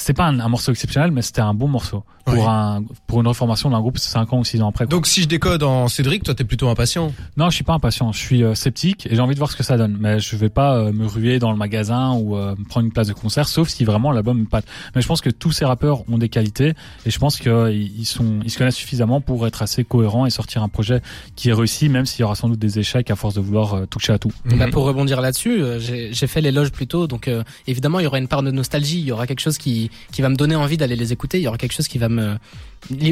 [0.00, 2.02] c'était pas un, un morceau exceptionnel, mais c'était un bon morceau.
[2.26, 4.84] Pour un, pour une reformation d'un groupe 5 ans ou 6 ans après.
[4.84, 4.90] quoi.
[4.90, 7.12] Donc si je décode en Cédric, toi t'es plutôt impatient?
[7.36, 8.12] Non, je suis pas impatient.
[8.12, 9.96] Je suis euh, sceptique et j'ai envie de voir ce que ça donne.
[9.98, 13.08] Mais je vais pas euh, me ruer dans le magasin ou euh, prendre une place
[13.08, 14.64] de concert, sauf si vraiment l'album me pâte.
[14.94, 18.04] Mais je pense que tous ces rappeurs ont des qualités et je pense qu'ils ils
[18.06, 21.00] sont, ils se connaissent suffisamment pour être assez cohérents et sortir un projet
[21.34, 23.74] qui est réussi, même s'il y aura sans doute des échecs à force de vouloir
[23.74, 24.30] euh, toucher à tout.
[24.44, 24.70] Bah, Mhm.
[24.70, 28.06] pour rebondir là-dessus, euh, j'ai j'ai fait l'éloge plus tôt, donc euh, évidemment il y
[28.06, 30.56] aura une part de nostalgie, il y aura quelque chose qui qui va me donner
[30.56, 32.08] envie d'aller les écouter, il y aura quelque chose qui va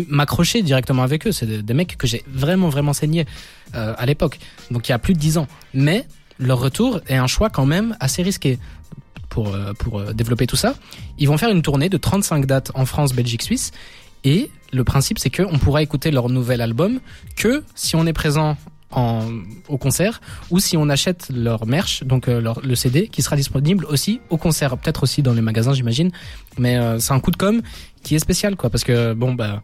[0.09, 1.33] m'accrocher directement avec eux.
[1.33, 3.27] C'est des, des mecs que j'ai vraiment vraiment saigné
[3.75, 4.39] euh, à l'époque,
[4.71, 5.47] donc il y a plus de 10 ans.
[5.75, 6.07] Mais
[6.39, 8.59] leur retour est un choix quand même assez risqué
[9.29, 10.75] pour euh, pour euh, développer tout ça.
[11.19, 13.73] Ils vont faire une tournée de 35 dates en France, Belgique, Suisse.
[14.25, 17.01] Et le principe, c'est qu'on pourra écouter leur nouvel album
[17.37, 18.57] que si on est présent
[18.91, 19.27] en,
[19.69, 20.21] au concert
[20.51, 24.21] ou si on achète leur merch, donc euh, leur, le CD, qui sera disponible aussi
[24.31, 26.11] au concert, peut-être aussi dans les magasins, j'imagine.
[26.59, 27.61] Mais euh, c'est un coup de com
[28.03, 29.63] qui est spécial, quoi, parce que bon, bah,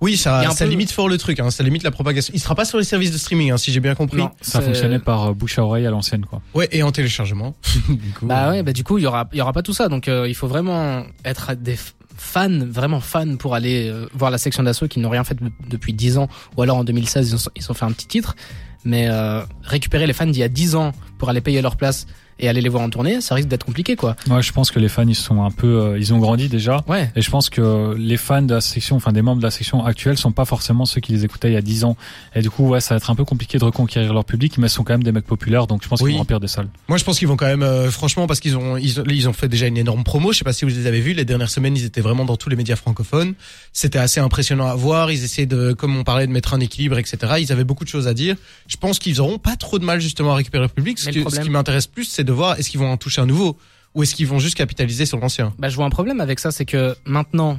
[0.00, 1.38] Oui, ça, a un ça peu- limite fort le truc.
[1.40, 2.32] Hein, ça limite la propagation.
[2.34, 4.18] Il sera pas sur les services de streaming, hein, si j'ai bien compris.
[4.18, 6.40] non, Ça fonctionnait par euh, bouche à oreille à l'ancienne, quoi.
[6.54, 7.54] Ouais, et en téléchargement.
[7.88, 9.62] du coup, Bah euh, ouais, bah du coup, il y aura, il y aura pas
[9.62, 9.88] tout ça.
[9.88, 11.76] Donc, euh, il faut vraiment être des
[12.22, 15.50] fans, vraiment fans pour aller euh, voir la section d'assaut qui n'ont rien fait de-
[15.68, 16.28] depuis 10 ans.
[16.56, 18.36] Ou alors en 2016, ils ont, ils ont fait un petit titre.
[18.84, 22.06] Mais euh, récupérer les fans d'il y a 10 ans pour aller payer leur place
[22.38, 24.16] et aller les voir en tournée, ça risque d'être compliqué, quoi.
[24.26, 26.82] Moi, je pense que les fans, ils sont un peu, euh, ils ont grandi déjà.
[26.88, 27.10] Ouais.
[27.16, 29.84] Et je pense que les fans de la section, enfin des membres de la section
[29.84, 31.96] actuelle, sont pas forcément ceux qui les écoutaient il y a 10 ans.
[32.34, 34.68] Et du coup, ouais, ça va être un peu compliqué de reconquérir leur public, mais
[34.68, 36.06] ce sont quand même des mecs populaires, donc je pense Oui.
[36.10, 36.68] qu'ils vont remplir des salles.
[36.88, 39.28] Moi, je pense qu'ils vont quand même, euh, franchement, parce qu'ils ont, ils ont, ils
[39.28, 40.32] ont fait déjà une énorme promo.
[40.32, 41.12] Je sais pas si vous les avez vus.
[41.12, 43.34] Les dernières semaines, ils étaient vraiment dans tous les médias francophones.
[43.72, 45.10] C'était assez impressionnant à voir.
[45.10, 47.34] Ils essayaient de, comme on parlait, de mettre un équilibre, etc.
[47.40, 48.36] Ils avaient beaucoup de choses à dire.
[48.66, 50.98] Je pense qu'ils auront pas trop de mal justement à récupérer le public.
[50.98, 52.90] Ce, Mais que- le ce problème- qui m'intéresse plus, c'est de voir est-ce qu'ils vont
[52.90, 53.56] en toucher un nouveau?
[53.94, 55.52] Ou est-ce qu'ils vont juste capitaliser sur l'ancien?
[55.58, 57.58] Bah, je vois un problème avec ça, c'est que maintenant,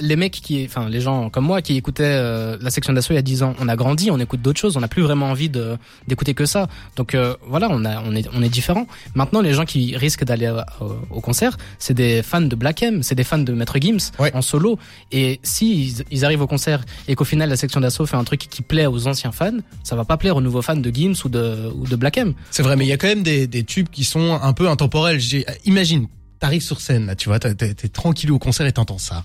[0.00, 3.16] les mecs qui, enfin, les gens comme moi qui écoutaient euh, la section d'assaut il
[3.16, 5.26] y a 10 ans, on a grandi, on écoute d'autres choses, on n'a plus vraiment
[5.30, 5.76] envie de
[6.08, 6.68] d'écouter que ça.
[6.96, 8.86] Donc euh, voilà, on a, on est, on est différent.
[9.14, 10.48] Maintenant, les gens qui risquent d'aller
[10.80, 14.10] au, au concert, c'est des fans de Black M, c'est des fans de Maître Gims
[14.18, 14.34] Ouais.
[14.34, 14.78] en solo.
[15.12, 18.24] Et si ils, ils arrivent au concert et qu'au final la section d'assaut fait un
[18.24, 21.14] truc qui plaît aux anciens fans, ça va pas plaire aux nouveaux fans de Gims
[21.24, 22.34] ou de ou de Black M.
[22.50, 24.68] C'est vrai, mais il y a quand même des, des tubes qui sont un peu
[24.68, 25.20] intemporels.
[25.64, 26.06] Imagine,
[26.40, 29.24] t'arrives sur scène, là, tu vois, t'es tranquille au concert et t'entends ça.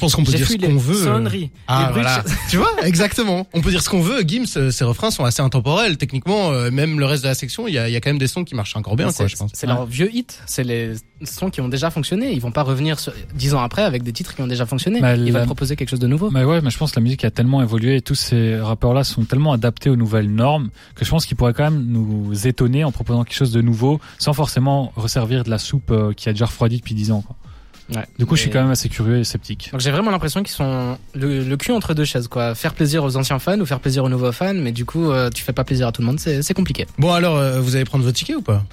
[0.00, 0.94] Pense qu'on peut dire ce qu'on veut.
[1.04, 3.46] sonneries, Ah voilà, tu vois, exactement.
[3.54, 4.22] On peut dire ce qu'on veut.
[4.26, 5.96] Gims, euh, ses refrains sont assez intemporels.
[5.96, 8.10] Techniquement, euh, même le reste de la section, il y a, il y a quand
[8.10, 9.50] même des sons qui marchent encore bien, quoi, C'est je pense.
[9.54, 12.32] c'est leurs vieux hits, c'est les sons qui ont déjà fonctionné.
[12.32, 15.00] Ils vont pas revenir sur, dix ans après avec des titres qui ont déjà fonctionné.
[15.00, 16.30] Bah, Ils la- vont proposer quelque chose de nouveau.
[16.30, 19.04] Mais ouais, mais je pense que la musique a tellement évolué et tous ces rappeurs-là
[19.04, 22.84] sont tellement adaptés aux nouvelles normes que je pense qu'ils pourraient quand même nous étonner
[22.84, 26.32] en proposant quelque chose de nouveau sans forcément resservir de la soupe euh, qui a
[26.32, 27.22] déjà refroidi depuis 10 ans.
[27.26, 27.36] Quoi.
[27.94, 28.06] Ouais.
[28.18, 29.70] Du coup, je suis quand même assez curieux et sceptique.
[29.72, 32.54] Donc j'ai vraiment l'impression qu'ils sont le, le cul entre deux chaises, quoi.
[32.54, 35.28] Faire plaisir aux anciens fans ou faire plaisir aux nouveaux fans, mais du coup, euh,
[35.30, 36.86] tu fais pas plaisir à tout le monde, c'est compliqué.
[36.98, 38.64] Bon alors, euh, vous allez prendre votre ticket ou pas?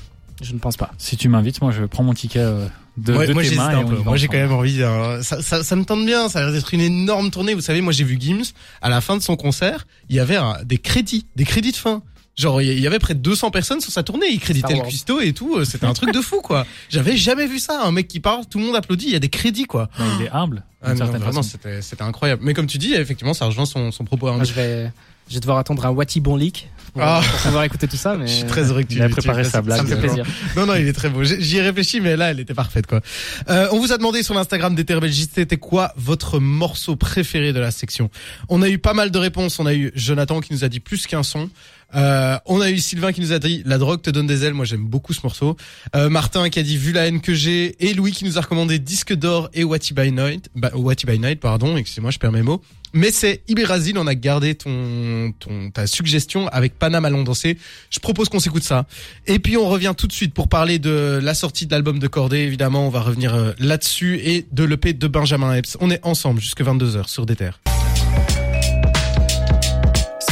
[0.41, 0.91] Je ne pense pas.
[0.99, 3.69] Si tu m'invites, moi, je prends mon ticket euh, de, Ouais, de Moi, tes mains
[3.79, 3.95] un peu.
[3.97, 4.77] Moi, j'ai quand même envie.
[4.77, 6.29] d'un- Ça, ça, ça me tente bien.
[6.29, 7.55] Ça a l'air d'être une énorme tournée.
[7.55, 8.43] Vous savez, moi, j'ai vu Gims
[8.83, 9.87] à la fin de son concert.
[10.09, 12.03] Il y avait des crédits, des crédits de fin.
[12.37, 14.27] Genre, il y avait près de 200 personnes sur sa tournée.
[14.31, 15.65] Il créditait le cuistot et tout.
[15.65, 16.67] C'était un truc de fou, quoi.
[16.87, 17.81] J'avais jamais vu ça.
[17.83, 19.07] Un mec qui parle, tout le monde applaudit.
[19.07, 19.89] Il y a des crédits, quoi.
[19.97, 20.63] Non, il est humble.
[20.83, 22.43] Ah, non, vraiment, c'était, c'était incroyable.
[22.45, 24.31] Mais comme tu dis, effectivement, ça rejoint son, son propos.
[24.31, 24.91] Moi, je vais,
[25.27, 27.21] je vais devoir attendre un Wati bon leak pour, Ah.
[27.27, 29.13] pour pouvoir écouter tout ça, mais Je suis très heureux que tu Il a tu
[29.15, 29.61] préparé sa ça.
[29.63, 29.77] blague.
[29.79, 30.23] ça me fait plaisir.
[30.55, 31.23] Non, non, il est très beau.
[31.23, 33.01] J'y ai réfléchi, mais là, elle était parfaite, quoi.
[33.49, 37.59] Euh, on vous a demandé sur l'Instagram d'Ether Belgique, c'était quoi votre morceau préféré de
[37.59, 38.11] la section?
[38.47, 39.57] On a eu pas mal de réponses.
[39.59, 41.49] On a eu Jonathan qui nous a dit plus qu'un son.
[41.95, 44.53] Euh, on a eu Sylvain qui nous a dit La drogue te donne des ailes.
[44.53, 45.55] Moi, j'aime beaucoup ce morceau.
[45.95, 47.75] Euh, Martin qui a dit Vu la haine que j'ai.
[47.85, 50.49] Et Louis qui nous a recommandé Disque d'or et What by Night.
[50.55, 51.77] Bah, What by Night, pardon.
[51.77, 52.61] Excusez-moi, je perds mes mots.
[52.93, 57.57] Mais c'est Iberasil, on a gardé ton, ton, ta suggestion avec Panam allons danser.
[57.89, 58.85] Je propose qu'on s'écoute ça.
[59.27, 62.07] Et puis on revient tout de suite pour parler de la sortie de l'album de
[62.07, 62.37] Cordé.
[62.37, 65.77] Évidemment, on va revenir euh, là-dessus et de l'EP de Benjamin Epps.
[65.81, 67.59] On est ensemble jusque 22h sur des terres.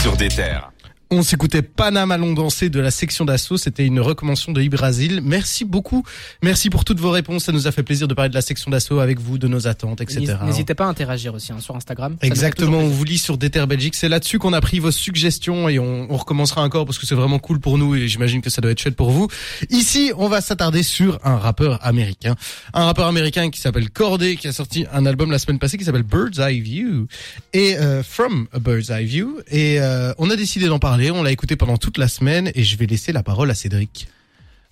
[0.02, 0.72] Sur des terres.
[1.16, 3.56] On s'écoutait Panam allons danser de la section d'assaut.
[3.56, 5.22] C'était une recommandation de Ibrasil.
[5.24, 6.04] Merci beaucoup.
[6.44, 7.46] Merci pour toutes vos réponses.
[7.46, 9.66] Ça nous a fait plaisir de parler de la section d'assaut avec vous, de nos
[9.66, 10.36] attentes, etc.
[10.44, 12.18] N'hésitez pas à interagir aussi hein, sur Instagram.
[12.20, 13.96] Ça Exactement, on vous lit sur Déter Belgique.
[13.96, 17.16] C'est là-dessus qu'on a pris vos suggestions et on, on recommencera encore parce que c'est
[17.16, 19.30] vraiment cool pour nous et j'imagine que ça doit être chouette pour vous.
[19.70, 22.36] Ici, on va s'attarder sur un rappeur américain.
[22.74, 25.86] Un rappeur américain qui s'appelle Cordé, qui a sorti un album la semaine passée qui
[25.86, 27.08] s'appelle Bird's Eye View
[27.54, 29.40] et euh, From a Bird's Eye View.
[29.50, 32.64] Et euh, on a décidé d'en parler, on l'a écouté pendant toute la semaine et
[32.64, 34.08] je vais laisser la parole à Cédric.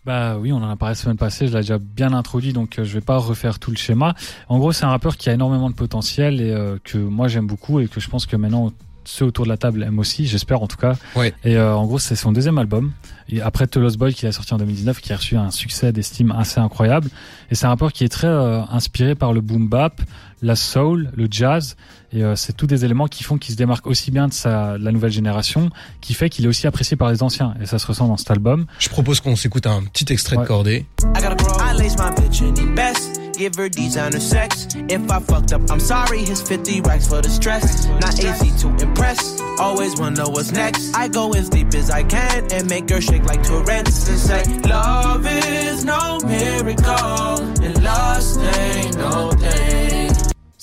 [0.06, 2.78] Bah oui, on en a parlé la semaine passée, je l'ai déjà bien introduit, donc
[2.78, 4.16] euh, je vais pas refaire tout le schéma.
[4.50, 7.48] En gros, c'est un rappeur qui a énormément de potentiel et euh, que moi j'aime
[7.48, 8.74] beaucoup et que je pense que maintenant
[9.06, 10.96] ceux autour de la table aiment aussi, j'espère en tout cas.
[11.16, 11.34] Ouais.
[11.44, 12.92] Et euh, en gros, c'est son deuxième album.
[13.30, 15.92] Et après The Lost Boy qui a sorti en 2019, qui a reçu un succès
[15.92, 17.10] d'estime assez incroyable.
[17.52, 20.02] Et c'est un rappeur qui est très euh, inspiré par le boom bap,
[20.44, 21.76] la soul, le jazz.
[22.12, 24.78] Et euh, c'est tous des éléments qui font qu'il se démarque aussi bien de, sa,
[24.78, 27.56] de la nouvelle génération, qui fait qu'il est aussi apprécié par les anciens.
[27.62, 28.68] Et ça se ressent dans cet album.
[28.78, 30.48] Je propose qu'on s'écoute un petit extrait de Ouais.
[30.48, 30.86] Cordé.
[31.16, 31.54] I gotta grow.
[31.60, 33.20] I lace my bitch in the best.
[33.36, 34.68] Give her designer sex.
[34.90, 36.20] If I fucked up, I'm sorry.
[36.20, 37.88] His 50 racks for the stress.
[38.00, 39.42] Not easy to impress.
[39.60, 40.94] Always wonder what's next.
[40.96, 44.44] I go as deep as I can and make her shake like Tourette's and say,
[44.70, 49.73] Love is no miracle, and lust ain't no thing.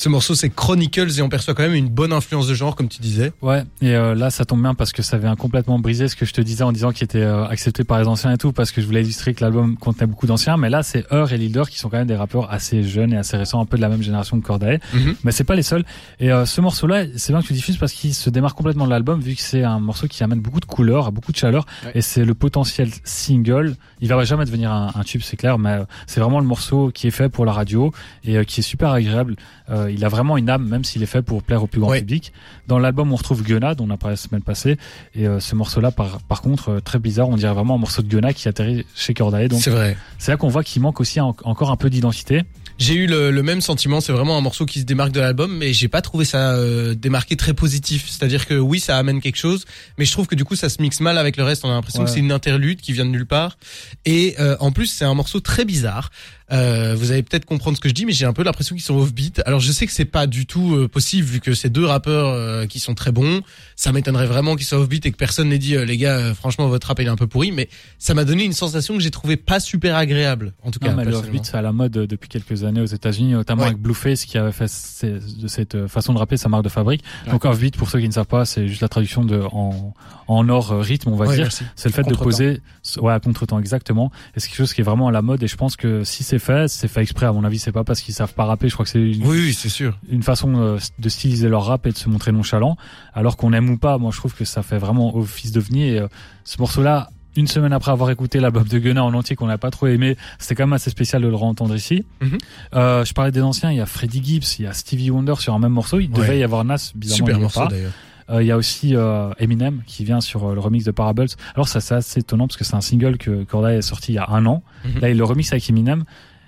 [0.03, 2.89] Ce morceau c'est Chronicles et on perçoit quand même une bonne influence de genre comme
[2.89, 3.33] tu disais.
[3.43, 6.25] Ouais, et euh, là ça tombe bien parce que ça vient complètement briser ce que
[6.25, 8.73] je te disais en disant qu'il était euh, accepté par les anciens et tout parce
[8.73, 11.69] que je voulais illustrer que l'album contenait beaucoup d'anciens, mais là c'est Heur et Leader
[11.69, 13.91] qui sont quand même des rappeurs assez jeunes et assez récents, un peu de la
[13.91, 15.17] même génération que Cordae, Mhm.
[15.23, 15.85] mais c'est pas les seuls.
[16.19, 18.91] Et euh, ce morceau-là, c'est bien que tu diffuses parce qu'il se démarque complètement de
[18.91, 21.93] l'album vu que c'est un morceau qui amène beaucoup de couleurs, beaucoup de chaleur Ouais.
[21.97, 23.77] et c'est le potentiel single.
[24.01, 27.07] Il va jamais devenir un, un tube, c'est clair, mais c'est vraiment le morceau qui
[27.07, 27.93] est fait pour la radio
[28.25, 29.37] et qui est super agréable.
[29.69, 31.91] Euh, il a vraiment une âme, même s'il est fait pour plaire au plus grand
[32.01, 32.33] public.
[32.67, 34.77] Dans l'album, on retrouve Gunna, dont on a parlé la semaine passée,
[35.15, 38.03] et euh, ce morceau-là, par, par contre, euh, très bizarre, on dirait vraiment un morceau
[38.03, 39.49] de Gunna qui atterrit chez Cordae.
[39.49, 39.97] Donc C'est vrai.
[40.19, 42.43] c'est là qu'on voit qu'il manque aussi en- encore un peu d'identité.
[42.79, 45.55] J'ai eu le, le même sentiment, c'est vraiment un morceau qui se démarque de l'album,
[45.55, 48.09] mais j'ai pas trouvé ça euh, démarqué très positif.
[48.09, 49.67] C'est-à-dire que oui, ça amène quelque chose,
[49.99, 51.63] mais je trouve que du coup ça se mixe mal avec le reste.
[51.67, 53.59] On a l'impression que c'est une interlude qui vient de nulle part.
[54.07, 56.11] Et euh, en plus, c'est un morceau très bizarre.
[56.53, 58.85] Euh, vous allez peut-être comprendre ce que je dis, mais j'ai un peu l'impression qu'ils
[58.85, 59.41] sont off-beat.
[59.47, 62.29] Alors je sais que c'est pas du tout euh, possible vu que c'est deux rappeurs
[62.29, 63.43] euh, qui sont très bons.
[63.77, 66.35] Ça m'étonnerait vraiment qu'ils soient off-beat et que personne n'ait dit euh, les gars, euh,
[66.35, 67.53] franchement votre rap il est un peu pourri.
[67.53, 70.53] Mais ça m'a donné une sensation que j'ai trouvé pas super agréable.
[70.65, 73.33] En tout cas, mais le offbeat, c'est à la mode depuis quelques années aux États-Unis,
[73.33, 73.69] notamment Ouais.
[73.69, 74.67] avec Blueface qui avait fait
[75.05, 77.03] de cette façon de rapper sa marque de fabrique.
[77.27, 77.33] Ouais.
[77.33, 79.95] Donc offbeat, pour ceux qui ne savent pas, c'est juste la traduction de en,
[80.27, 81.49] en or rythme, on va Ouais, dire.
[81.53, 82.61] C'est le fait de poser,
[83.01, 84.11] ouais, à contre-temps exactement.
[84.35, 85.43] Et c'est quelque chose qui est vraiment à la mode.
[85.43, 87.27] Et je pense que si c'est fait, c'est fait exprès.
[87.27, 88.69] À mon avis, c'est pas parce qu'ils savent pas rapper.
[88.69, 89.97] Je crois que c'est une, Oui, oui, c'est sûr.
[90.11, 92.77] une façon euh, de styliser leur rap et de se montrer nonchalant.
[93.15, 95.85] Alors qu'on aime ou pas, moi je trouve que ça fait vraiment office d'ovni.
[95.85, 96.09] Et euh,
[96.45, 99.71] ce morceau-là, une semaine après avoir écouté l'album de Gunna en entier qu'on n'a pas
[99.71, 102.05] trop aimé, c'était quand même assez spécial de le entendre ici.
[102.21, 102.39] Mhm.
[102.75, 105.35] Euh, je parlais des anciens, il y a Freddie Gibbs, il y a Stevie Wonder
[105.39, 106.01] sur un même morceau.
[106.01, 106.19] Il Ouais.
[106.19, 107.69] devait y avoir Nas, bizarrement Super il morceau pas.
[107.69, 107.93] d'ailleurs.
[108.31, 111.27] Euh, Il y a aussi euh, Eminem qui vient sur euh, le remix de Parables.
[111.57, 114.15] Alors ça c'est assez étonnant parce que c'est un single que Cordae a sorti il
[114.17, 114.63] y a un an.
[114.85, 115.01] Mhm.
[115.01, 116.05] Là il le remix avec Eminem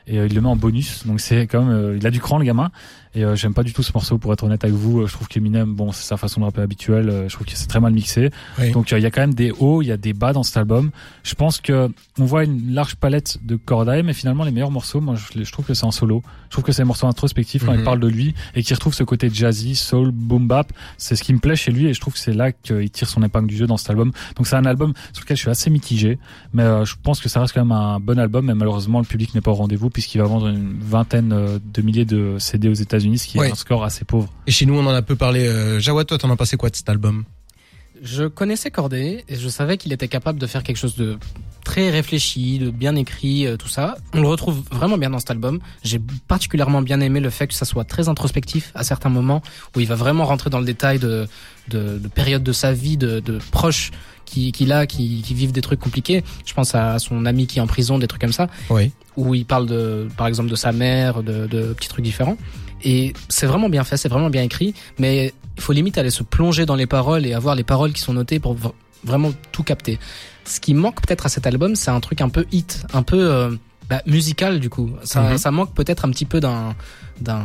[0.07, 1.07] et euh, il le met en bonus.
[1.07, 2.71] Donc c'est quand même, euh, il a du cran le gamin.
[3.15, 5.01] Et euh, j'aime pas du tout ce morceau pour être honnête avec vous.
[5.03, 7.11] Euh, je trouve qu'Eminem, bon c'est sa façon de rapper habituelle.
[7.11, 8.31] Euh, je trouve que c'est très mal mixé.
[8.59, 8.71] Oui.
[8.71, 10.43] Donc euh, il y a quand même des hauts, il y a des bas dans
[10.43, 10.91] cet album.
[11.23, 15.01] Je pense que on voit une large palette de Cordae, mais finalement les meilleurs morceaux,
[15.01, 16.23] moi je, trouve que c'est en solo.
[16.49, 17.81] Je trouve que c'est un morceau introspectif quand Mhm.
[17.81, 20.73] il parle de lui et qui retrouve ce côté jazzy, soul, boom bap.
[20.97, 23.09] C'est ce qui me plaît chez lui et je trouve que c'est là qu'il tire
[23.09, 24.13] son épingle du jeu dans cet album.
[24.37, 26.19] Donc c'est un album sur lequel je suis assez mitigé,
[26.55, 28.47] mais euh, je pense que ça reste quand même un bon album.
[28.47, 32.07] Mais malheureusement le public n'est pas au rendez-vous puisqu'il va vendre une vingtaine de milliers
[32.07, 32.73] de CD aux
[33.03, 33.49] États-Unis, ce qui Ouais.
[33.49, 34.33] est un score assez pauvre.
[34.47, 35.47] Et chez nous, on en a peu parlé.
[35.47, 37.25] Euh, Jawad, toi, t'en as passé quoi de cet album?
[38.05, 41.19] Je connaissais Corday et je savais qu'il était capable de faire quelque chose de
[41.65, 43.95] très réfléchi, de bien écrit, euh, tout ça.
[44.13, 45.61] On le retrouve vraiment bien dans cet album.
[45.85, 49.41] J'ai particulièrement bien aimé le fait que ça soit très introspectif à certains moments
[49.77, 51.29] où il va vraiment rentrer dans le détail de,
[51.69, 53.93] de, de périodes de sa vie, de, de proches
[54.25, 56.25] qui- qu'il a, qui, qui vivent des trucs compliqués.
[56.45, 58.91] Je pense à son ami qui est en prison, des trucs comme ça Oui.
[59.17, 62.37] où il parle de, par exemple, de sa mère, de, de petits trucs différents.
[62.85, 66.23] Et c'est vraiment bien fait, c'est vraiment bien écrit, mais il faut limite aller se
[66.23, 68.57] plonger dans les paroles et avoir les paroles qui sont notées pour
[69.05, 69.99] vraiment tout capter.
[70.45, 73.19] Ce qui manque peut-être à cet album, c'est un truc un peu hit, un peu
[73.33, 73.51] euh,
[73.89, 74.91] bah, musical du coup.
[75.05, 75.39] Ça, Mhm.
[75.39, 76.75] ça manque peut-être un petit peu d'un
[77.21, 77.43] d'un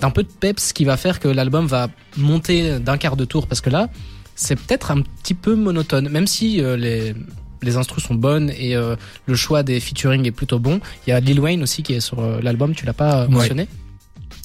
[0.00, 3.46] d'un peu de peps qui va faire que l'album va monter d'un quart de tour
[3.46, 3.88] parce que là,
[4.34, 7.14] c'est peut-être un petit peu monotone, même si euh, les
[7.62, 8.94] les instrus sont bonnes et euh,
[9.26, 10.80] le choix des featuring est plutôt bon.
[11.06, 13.48] Il y a Lil Wayne aussi qui est sur l'album, tu l'as pas Ouais.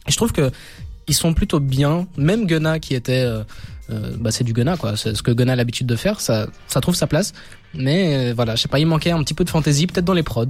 [0.10, 0.52] Et je trouve que
[1.08, 2.08] ils sont plutôt bien.
[2.17, 3.43] Même Gunna qui était, euh,
[3.89, 4.98] euh, bah c'est du Gunna quoi.
[4.98, 6.19] C'est ce que Gunna a l'habitude de faire.
[6.19, 7.34] Ça, ça trouve sa place.
[7.74, 10.13] Mais euh, voilà, je sais pas, il manquait un petit peu de fantaisie, peut-être dans
[10.13, 10.45] les prods.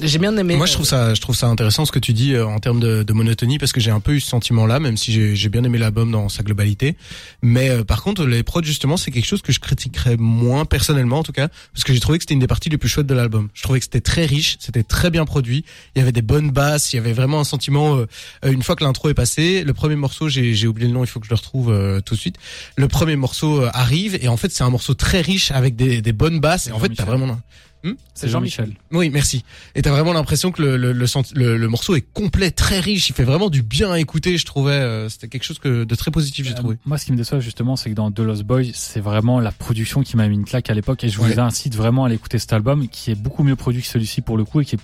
[0.00, 0.56] J'ai bien aimé.
[0.56, 2.80] Moi, je trouve ça, je trouve ça intéressant ce que tu dis euh, en termes
[2.80, 5.48] de, de monotonie parce que j'ai un peu eu ce sentiment-là, même si j'ai j'ai
[5.48, 6.96] bien aimé l'album dans sa globalité.
[7.42, 11.18] Mais euh, par contre, les prods justement, c'est quelque chose que je critiquerais moins personnellement
[11.18, 13.06] en tout cas, parce que j'ai trouvé que c'était une des parties les plus chouettes
[13.06, 13.48] de l'album.
[13.54, 15.64] Je trouvais que c'était très riche, c'était très bien produit.
[15.94, 17.96] Il y avait des bonnes basses, il y avait vraiment un sentiment.
[17.96, 18.06] euh,
[18.44, 21.04] euh, une fois que l'intro est passée, le premier morceau, j'ai j'ai oublié le nom,
[21.04, 22.36] il faut que je le retrouve euh, tout de suite.
[22.76, 26.02] Le premier morceau euh, arrive et en fait, c'est un morceau très riche avec des,
[26.02, 26.66] des bonnes basses.
[26.68, 27.38] Et en fait, t'as vraiment
[27.84, 28.72] Hmm C'est Jean-Michel.
[28.92, 29.44] oui, merci.
[29.74, 32.80] Et t'as vraiment l'impression que le, le, le, sent- le- le morceau est complet, très
[32.80, 33.10] riche.
[33.10, 34.72] Il fait vraiment du bien à écouter, je trouvais.
[34.72, 36.76] euh, C'était quelque chose que, de très positif, j'ai Euh, trouvé.
[36.86, 39.52] Moi, ce qui me déçoit justement, c'est que dans The Lost Boy, c'est vraiment la
[39.52, 42.14] production qui m'a mis une claque à l'époque et je vous incite vraiment à aller
[42.16, 44.76] écouter cet album qui est beaucoup mieux produit que celui-ci pour le coup et qui
[44.76, 44.80] est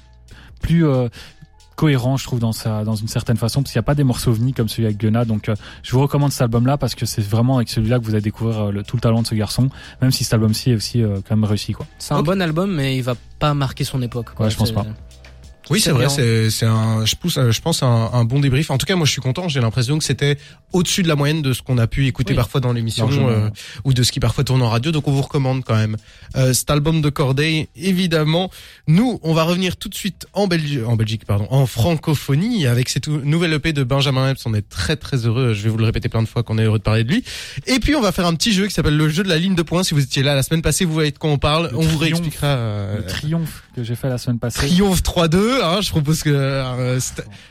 [0.60, 1.08] plus euh,
[1.80, 4.04] cohérent, je trouve, dans sa, dans une certaine façon, parce qu'il n'y a pas des
[4.04, 5.24] morceaux ovnis comme celui avec Gunna.
[5.24, 8.10] Donc, euh, je vous recommande cet album-là parce que c'est vraiment avec celui-là que vous
[8.10, 9.70] allez découvrir euh, le, tout le talent de ce garçon,
[10.02, 11.86] même si cet album-ci est aussi euh, quand même réussi, quoi.
[11.98, 14.34] C'est un bon album, mais il va pas marquer son époque.
[14.34, 14.44] Quoi.
[14.44, 14.84] Ouais, je pense pas.
[15.70, 18.70] Oui, c'est vrai, c'est c'est un je pousse je pense un, un bon débrief.
[18.70, 20.36] En tout cas, moi je suis content, j'ai l'impression que c'était
[20.72, 22.36] au-dessus de la moyenne de ce qu'on a pu écouter Oui.
[22.36, 23.48] parfois dans l'émission euh,
[23.84, 24.92] ou de ce qui parfois tourne en radio.
[24.92, 25.96] Donc on vous recommande quand même
[26.36, 28.50] euh, cet album de Corday évidemment.
[28.88, 32.88] Nous, on va revenir tout de suite en Belgique en Belgique pardon, en francophonie avec
[32.88, 34.44] cette nouvelle EP de Benjamin Epps.
[34.46, 36.64] On est très très heureux, je vais vous le répéter plein de fois qu'on est
[36.64, 37.24] heureux de parler de lui.
[37.66, 39.54] Et puis on va faire un petit jeu qui s'appelle le jeu de la ligne
[39.54, 39.82] de points.
[39.82, 41.68] Si vous étiez là la semaine passée, vous voyez de quoi on parle.
[41.70, 44.58] Le on vous réexpliquera euh, Le triomphe que j'ai fait la semaine passée.
[44.58, 47.00] Triomphe 3-2, hein, je propose que euh,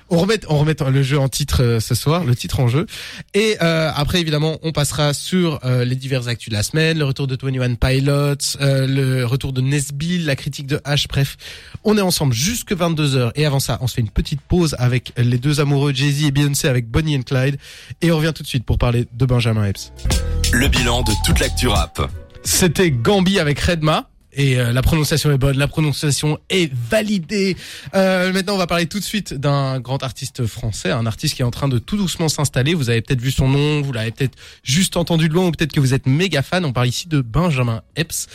[0.09, 2.85] on remette on remette le jeu en titre euh, ce soir, le titre en jeu.
[3.33, 7.05] Et euh, après évidemment, on passera sur euh, les divers actus de la semaine, le
[7.05, 11.35] retour de 21 Pilots, euh, le retour de Nesbill, la critique de H, bref.
[11.83, 15.13] On est ensemble jusque 22h et avant ça, on se fait une petite pause avec
[15.17, 17.57] les deux amoureux Jay-Z et Beyoncé avec Bonnie and Clyde
[18.01, 19.91] et on revient tout de suite pour parler de Benjamin Epps.
[20.53, 22.01] Le bilan de toute l'actu rap.
[22.43, 24.09] C'était Gambi avec Redma.
[24.33, 27.57] Et euh, la prononciation est bonne, la prononciation est validée.
[27.95, 31.41] Euh, maintenant, on va parler tout de suite d'un grand artiste français, un artiste qui
[31.41, 32.73] est en train de tout doucement s'installer.
[32.75, 35.71] Vous avez peut-être vu son nom, vous l'avez peut-être juste entendu de loin, ou peut-être
[35.71, 36.63] que vous êtes méga fan.
[36.63, 38.27] On parle ici de Benjamin Epps,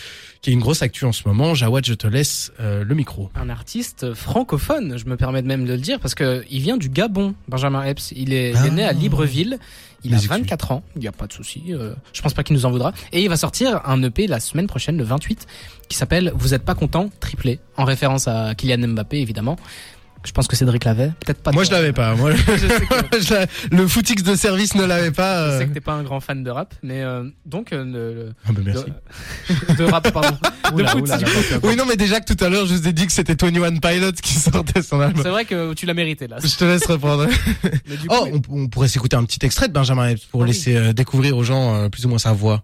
[0.42, 1.54] qui est une grosse actu en ce moment.
[1.54, 3.30] Jawad, je te laisse euh, le micro.
[3.36, 6.76] Un artiste francophone, je me permets de même de le dire, parce que il vient
[6.76, 8.12] du Gabon, Benjamin Epps.
[8.16, 8.70] Il est, il est Ah.
[8.70, 9.58] né à Libreville.
[10.04, 10.30] Il a excuses.
[10.38, 11.64] 24 ans, il n'y a pas de souci.
[11.70, 12.92] euh, je pense pas qu'il nous en voudra.
[13.12, 15.46] Et il va sortir un EP la semaine prochaine, le 28,
[15.88, 19.56] qui s'appelle Vous êtes pas content, triplé, en référence à Kylian Mbappé évidemment.
[20.24, 21.52] Je pense que Cédric l'avait, peut-être pas.
[21.52, 21.70] Moi, toi.
[21.76, 22.14] je l'avais pas.
[22.14, 23.20] Moi, Je sais que-
[23.70, 25.46] je le footix de service ne l'avait pas.
[25.48, 25.58] Je euh.
[25.60, 28.52] sais que t'es pas un grand fan de rap, mais euh, donc euh, le- Ah
[28.52, 28.84] bah, merci.
[29.78, 30.36] de rap pardon.
[30.70, 31.18] de Oula, oula.
[31.62, 33.76] Oui, non, mais déjà que tout à l'heure, je vous ai dit que c'était 21
[33.76, 35.22] Pilots qui sortait son album.
[35.22, 36.36] C'est vrai que tu l'as mérité là.
[36.42, 37.26] Je te laisse reprendre.
[37.88, 40.40] Mais du coup, Oh, on, on pourrait s'écouter un petit extrait de Benjamin Epps pour
[40.40, 40.50] Ah oui.
[40.52, 42.62] laisser euh, découvrir aux gens euh, plus ou moins sa voix.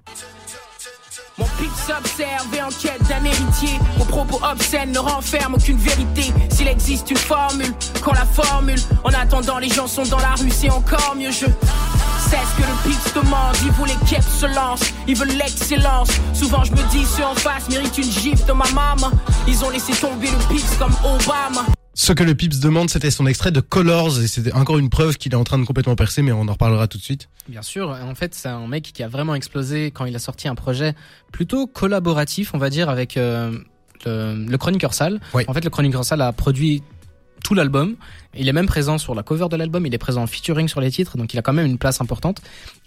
[1.41, 3.81] Mon pitch s'observe et en quête d'un héritier.
[3.97, 6.35] Vos propos obscènes ne renferment aucune vérité.
[6.51, 7.73] S'il existe une formule,
[8.05, 8.79] qu'on la formule.
[9.05, 11.31] En attendant, les gens sont dans la rue, c'est encore mieux.
[11.31, 13.57] Je sais ce que le pitch demande.
[13.63, 16.11] Ils les keps se lancent, ils veulent l'excellence.
[16.35, 19.11] Souvent, je me dis, ceux en face méritent une gifle de ma maman.
[19.49, 21.65] Ils ont laissé tomber le pitch comme Obama.
[21.95, 25.17] Ce que le Pips demande, c'était son extrait de Colors et c'était encore une preuve
[25.17, 27.29] qu'il est en train de complètement percer, mais on en reparlera tout de suite.
[27.49, 30.47] Bien sûr, en fait, c'est un mec qui a vraiment explosé quand il a sorti
[30.49, 30.95] un projet
[31.33, 33.59] plutôt collaboratif, on va dire, avec euh,
[34.07, 35.21] le, le Chroniqueur Sale.
[35.35, 35.43] Oui.
[35.49, 36.83] En fait, le Chroniqueur Sale a produit
[37.43, 37.97] tout l'album.
[38.35, 40.81] Il est même présent sur la cover de l'album, il est présent en featuring sur
[40.81, 42.41] les titres, donc il a quand même une place importante.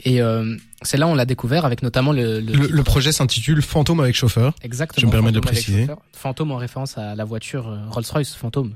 [0.05, 3.61] Et euh, c'est là on l'a découvert avec notamment le, le, Le, le projet s'intitule
[3.61, 4.53] Fantôme avec chauffeur.
[4.61, 5.01] exactement.
[5.01, 5.87] je me permets de avec préciser.
[6.13, 8.75] Fantôme en référence à la voiture euh, Rolls-Royce Fantôme.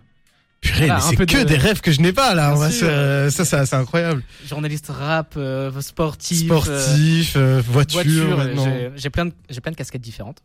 [0.62, 2.48] Purée, Voilà, mais c'est que de- des rêves que je n'ai pas là.
[2.48, 2.88] Bien On va sûr.
[2.88, 4.24] se- euh, ça, ça, c'est incroyable.
[4.48, 8.38] Journaliste rap, euh, sportif, euh, Sportif, euh, voiture, voiture.
[8.38, 8.66] maintenant.
[8.96, 10.40] j'ai- plein, de, j'ai plein de casquettes différentes.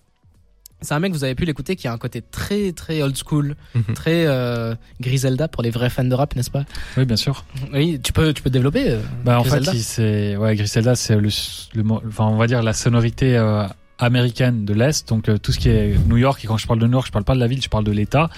[0.84, 3.54] C'est un mec, vous avez pu l'écouter, qui a un côté très très old school,
[3.74, 3.94] Mhm.
[3.94, 6.64] très euh, Griselda pour les vrais fans de rap, n'est-ce pas?
[6.96, 7.44] Oui, bien sûr.
[7.72, 8.90] Oui, tu peux, tu peux développer.
[8.90, 9.70] euh, Bah, en Griselda?
[9.70, 11.28] fait, il- c'est, ouais, Griselda, c'est le,
[12.08, 13.64] enfin, on va dire la sonorité euh,
[14.02, 16.78] américaine de l'Est, donc euh, tout ce qui est New York, et quand je parle
[16.80, 18.28] de New York, je parle pas de la ville, je parle de l'État,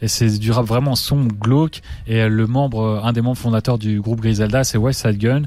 [0.00, 3.38] et c'est du rap vraiment sombre, glauque, et euh, le membre, euh, un des membres
[3.38, 5.42] fondateurs du groupe Griselda, c'est West Side Gun,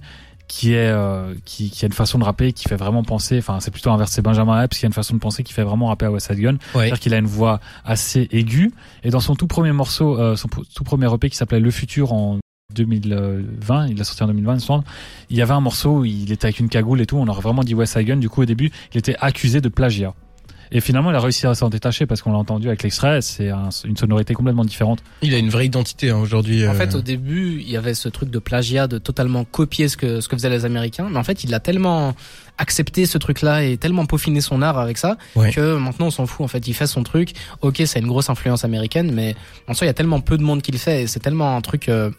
[0.47, 3.59] qui est, euh, qui, qui a une façon de rapper qui fait vraiment penser, enfin,
[3.59, 6.05] c'est plutôt inversé Benjamin Epps, qui a une façon de penser qui fait vraiment rapper
[6.05, 6.59] à West Side Gun, Ouais.
[6.73, 8.71] c'est-à-dire qu'il a une voix assez aiguë,
[9.03, 12.13] et dans son tout premier morceau, euh, son tout premier EP qui s'appelait Le Futur
[12.13, 12.38] en
[12.84, 14.84] 2020, il l'a sorti en 2020, il me semble.
[15.30, 17.41] Il y avait un morceau où il était avec une cagoule et tout, on aurait
[17.41, 18.17] vraiment dit West Side Gun.
[18.17, 20.13] Du coup, au début, il était accusé de plagiat.
[20.69, 23.21] Et finalement, il a réussi à s'en détacher parce qu'on l'a entendu avec l'extrait.
[23.21, 24.99] C'est un- une sonorité complètement différente.
[25.21, 26.67] Il a une vraie identité hein, aujourd'hui.
[26.67, 29.88] En euh, fait, au début, il y avait ce truc de plagiat, de totalement copier
[29.88, 31.07] ce que ce que faisaient les Américains.
[31.09, 32.15] Mais en fait, il a tellement
[32.57, 35.53] accepté ce truc-là et tellement peaufiné son art avec ça Ouais.
[35.53, 36.43] que maintenant on s'en fout.
[36.43, 37.32] En fait, il fait son truc.
[37.61, 39.36] Ok, c'est une grosse influence américaine, mais
[39.69, 41.55] en soi, il y a tellement peu de monde qui le fait et c'est tellement
[41.55, 42.11] un truc, euh,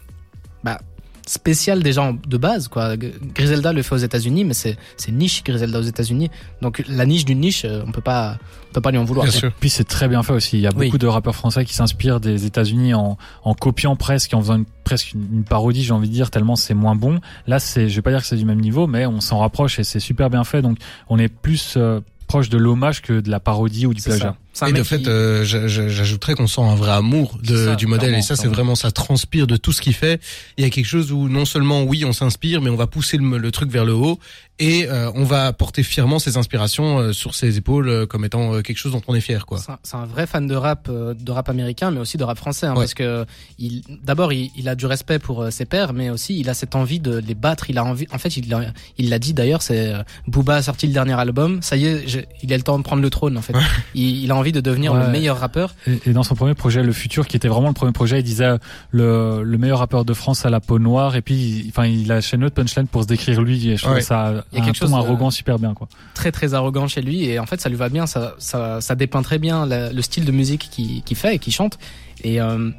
[0.63, 0.79] bah
[1.27, 2.95] spécial déjà de base quoi.
[2.97, 6.31] Griselda le fait aux États-Unis, mais c'est c'est niche Griselda aux États-Unis.
[6.61, 8.37] Donc la niche d'une niche, euh, on peut pas
[8.69, 9.25] on peut pas lui en vouloir.
[9.27, 9.51] Bien sûr.
[9.59, 10.57] Puis c'est très bien fait aussi.
[10.57, 10.87] Il y a Oui.
[10.87, 14.65] beaucoup de rappeurs français qui s'inspirent des États-Unis en, en copiant presque, en faisant une,
[14.83, 17.19] presque une, une parodie, j'ai envie de dire, tellement c'est moins bon.
[17.45, 19.77] Là, c'est, je vais pas dire que c'est du même niveau, mais on s'en rapproche
[19.79, 20.61] et c'est super bien fait.
[20.63, 20.77] Donc,
[21.09, 24.35] on est plus euh, proche de l'hommage que de la parodie ou du plagiat.
[24.67, 27.75] Et de fait, qui- euh, j'a- j'a- j'ajouterais qu'on sent un vrai amour de, ça,
[27.75, 30.19] du modèle et ça, c'est vraiment ça transpire de tout ce qu'il fait.
[30.57, 33.17] Il y a quelque chose où non seulement oui, on s'inspire, mais on va pousser
[33.17, 34.19] le, le truc vers le haut
[34.61, 38.53] et euh, on va porter fièrement ses inspirations euh, sur ses épaules euh, comme étant
[38.55, 39.59] euh, quelque chose dont on est fier, quoi.
[39.59, 42.37] C'est un- un vrai fan de rap, euh, de rap américain, mais aussi de rap
[42.37, 42.79] français, hein, Ouais.
[42.79, 43.25] parce que
[43.59, 46.75] il, d'abord il, il a du respect pour ses pairs, mais aussi il a cette
[46.75, 47.69] envie de les battre.
[47.69, 50.61] Il a envie, en fait, il l'a il l'a dit d'ailleurs, c'est euh, Booba a
[50.61, 52.03] sorti le dernier album, ça y est,
[52.43, 53.37] il a le temps de prendre le trône.
[53.37, 53.53] En fait,
[53.95, 55.75] il, il a envie de devenir le meilleur rappeur.
[55.87, 58.23] Et, et dans son premier projet, Le Futur, qui était vraiment le premier projet, il
[58.23, 58.55] disait
[58.91, 61.15] le, le meilleur rappeur de France à la peau noire.
[61.15, 63.69] Et puis, il- enfin, il a chaîné autre punchline pour se décrire lui.
[63.69, 64.01] Et je trouve Ouais.
[64.01, 65.87] ça Il y a un quelque chose de- arrogant super bien, quoi.
[66.13, 68.95] très très arrogant chez lui et en fait ça lui va bien ça ça, ça
[68.95, 71.77] dépeint très bien la- le style de musique qu'il fait et qu'il chante
[72.23, 72.69] et euh,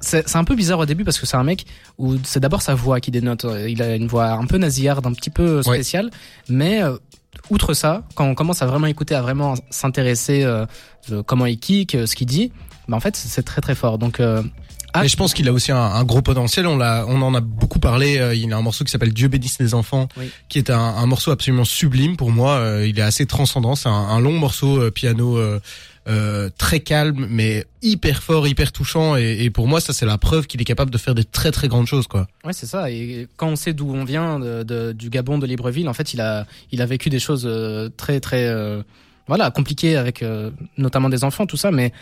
[0.00, 1.66] c'est c'est un peu bizarre au début parce que c'est un mec
[1.98, 5.12] où c'est d'abord sa voix qui dénote il a une voix un peu nasillarde un
[5.12, 6.10] petit peu spéciale
[6.48, 6.96] mais euh,
[7.50, 10.66] outre ça quand on commence à vraiment écouter à vraiment s'intéresser euh,
[11.08, 12.52] de comment il kick euh, ce qu'il dit
[12.88, 14.42] bah en fait c'est très très fort donc euh,
[14.94, 16.66] ah, Mais je pense qu'il a aussi un, un gros potentiel.
[16.66, 18.16] On l'a, on en a beaucoup parlé.
[18.18, 20.30] euh, Il a un morceau qui s'appelle Dieu bénisse les enfants, Oui.
[20.48, 22.52] qui est un, un morceau absolument sublime pour moi.
[22.52, 23.74] Euh, il est assez transcendant.
[23.74, 25.38] C'est un, un long morceau euh, piano
[26.08, 29.16] euh, très calme, mais hyper fort, hyper touchant.
[29.16, 31.50] Et, et pour moi, ça c'est la preuve qu'il est capable de faire des très
[31.50, 32.26] très grandes choses, quoi.
[32.44, 32.90] Ouais, c'est ça.
[32.90, 36.14] Et quand on sait d'où on vient, de, de- du Gabon, de Libreville, en fait,
[36.14, 38.82] il a, il a vécu des choses euh, très, très, euh,
[39.26, 41.70] voilà, compliquées avec euh, notamment des enfants, tout ça.
[41.70, 41.92] Mais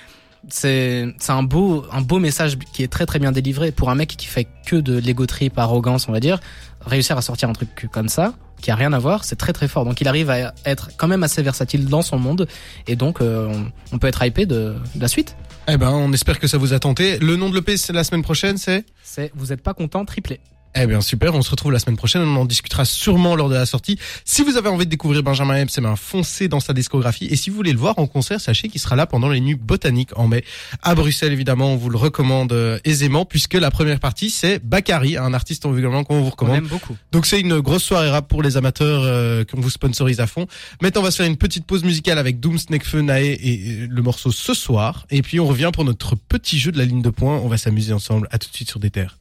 [0.48, 3.94] c'est, c'est un beau, un beau message qui est très, très bien délivré pour un
[3.94, 6.40] mec qui fait que de l'ego trip, arrogance, on va dire.
[6.84, 9.66] Réussir à sortir un truc comme ça, qui a rien à voir, c'est très, très
[9.66, 9.84] fort.
[9.84, 12.46] Donc, il arrive à être quand même assez versatile dans son monde,
[12.86, 15.36] et donc euh, on, on peut être hypé de, de la suite.
[15.68, 17.18] Eh ben, on espère que ça vous a tenté.
[17.18, 18.84] Le nom de l'EP, c'est la semaine prochaine, c'est?
[19.02, 20.38] C'est, vous êtes pas content, triplé.
[20.78, 23.54] Eh bien super, on se retrouve la semaine prochaine, on en discutera sûrement lors de
[23.54, 23.98] la sortie.
[24.26, 27.24] Si vous avez envie de découvrir Benjamin M, c'est ben foncez dans sa discographie.
[27.30, 29.54] Et si vous voulez le voir en concert, sachez qu'il sera là pendant les nuits
[29.54, 30.44] botaniques en mai.
[30.82, 35.16] À Bruxelles évidemment, on vous le recommande euh, aisément puisque la première partie c'est Bakary,
[35.16, 36.56] un artiste évidemment qu'on vous On recommande.
[36.58, 36.94] aime beaucoup.
[37.10, 40.46] Donc c'est une grosse soirée rap pour les amateurs euh, qu'on vous sponsorise à fond.
[40.82, 44.02] Maintenant on va se faire une petite pause musicale avec Doom, Snakefeu, Nae et le
[44.02, 45.06] morceau ce soir.
[45.10, 47.38] Et puis on revient pour notre petit jeu de la ligne de points.
[47.38, 48.28] On va s'amuser ensemble.
[48.30, 49.16] À tout de suite sur des terres.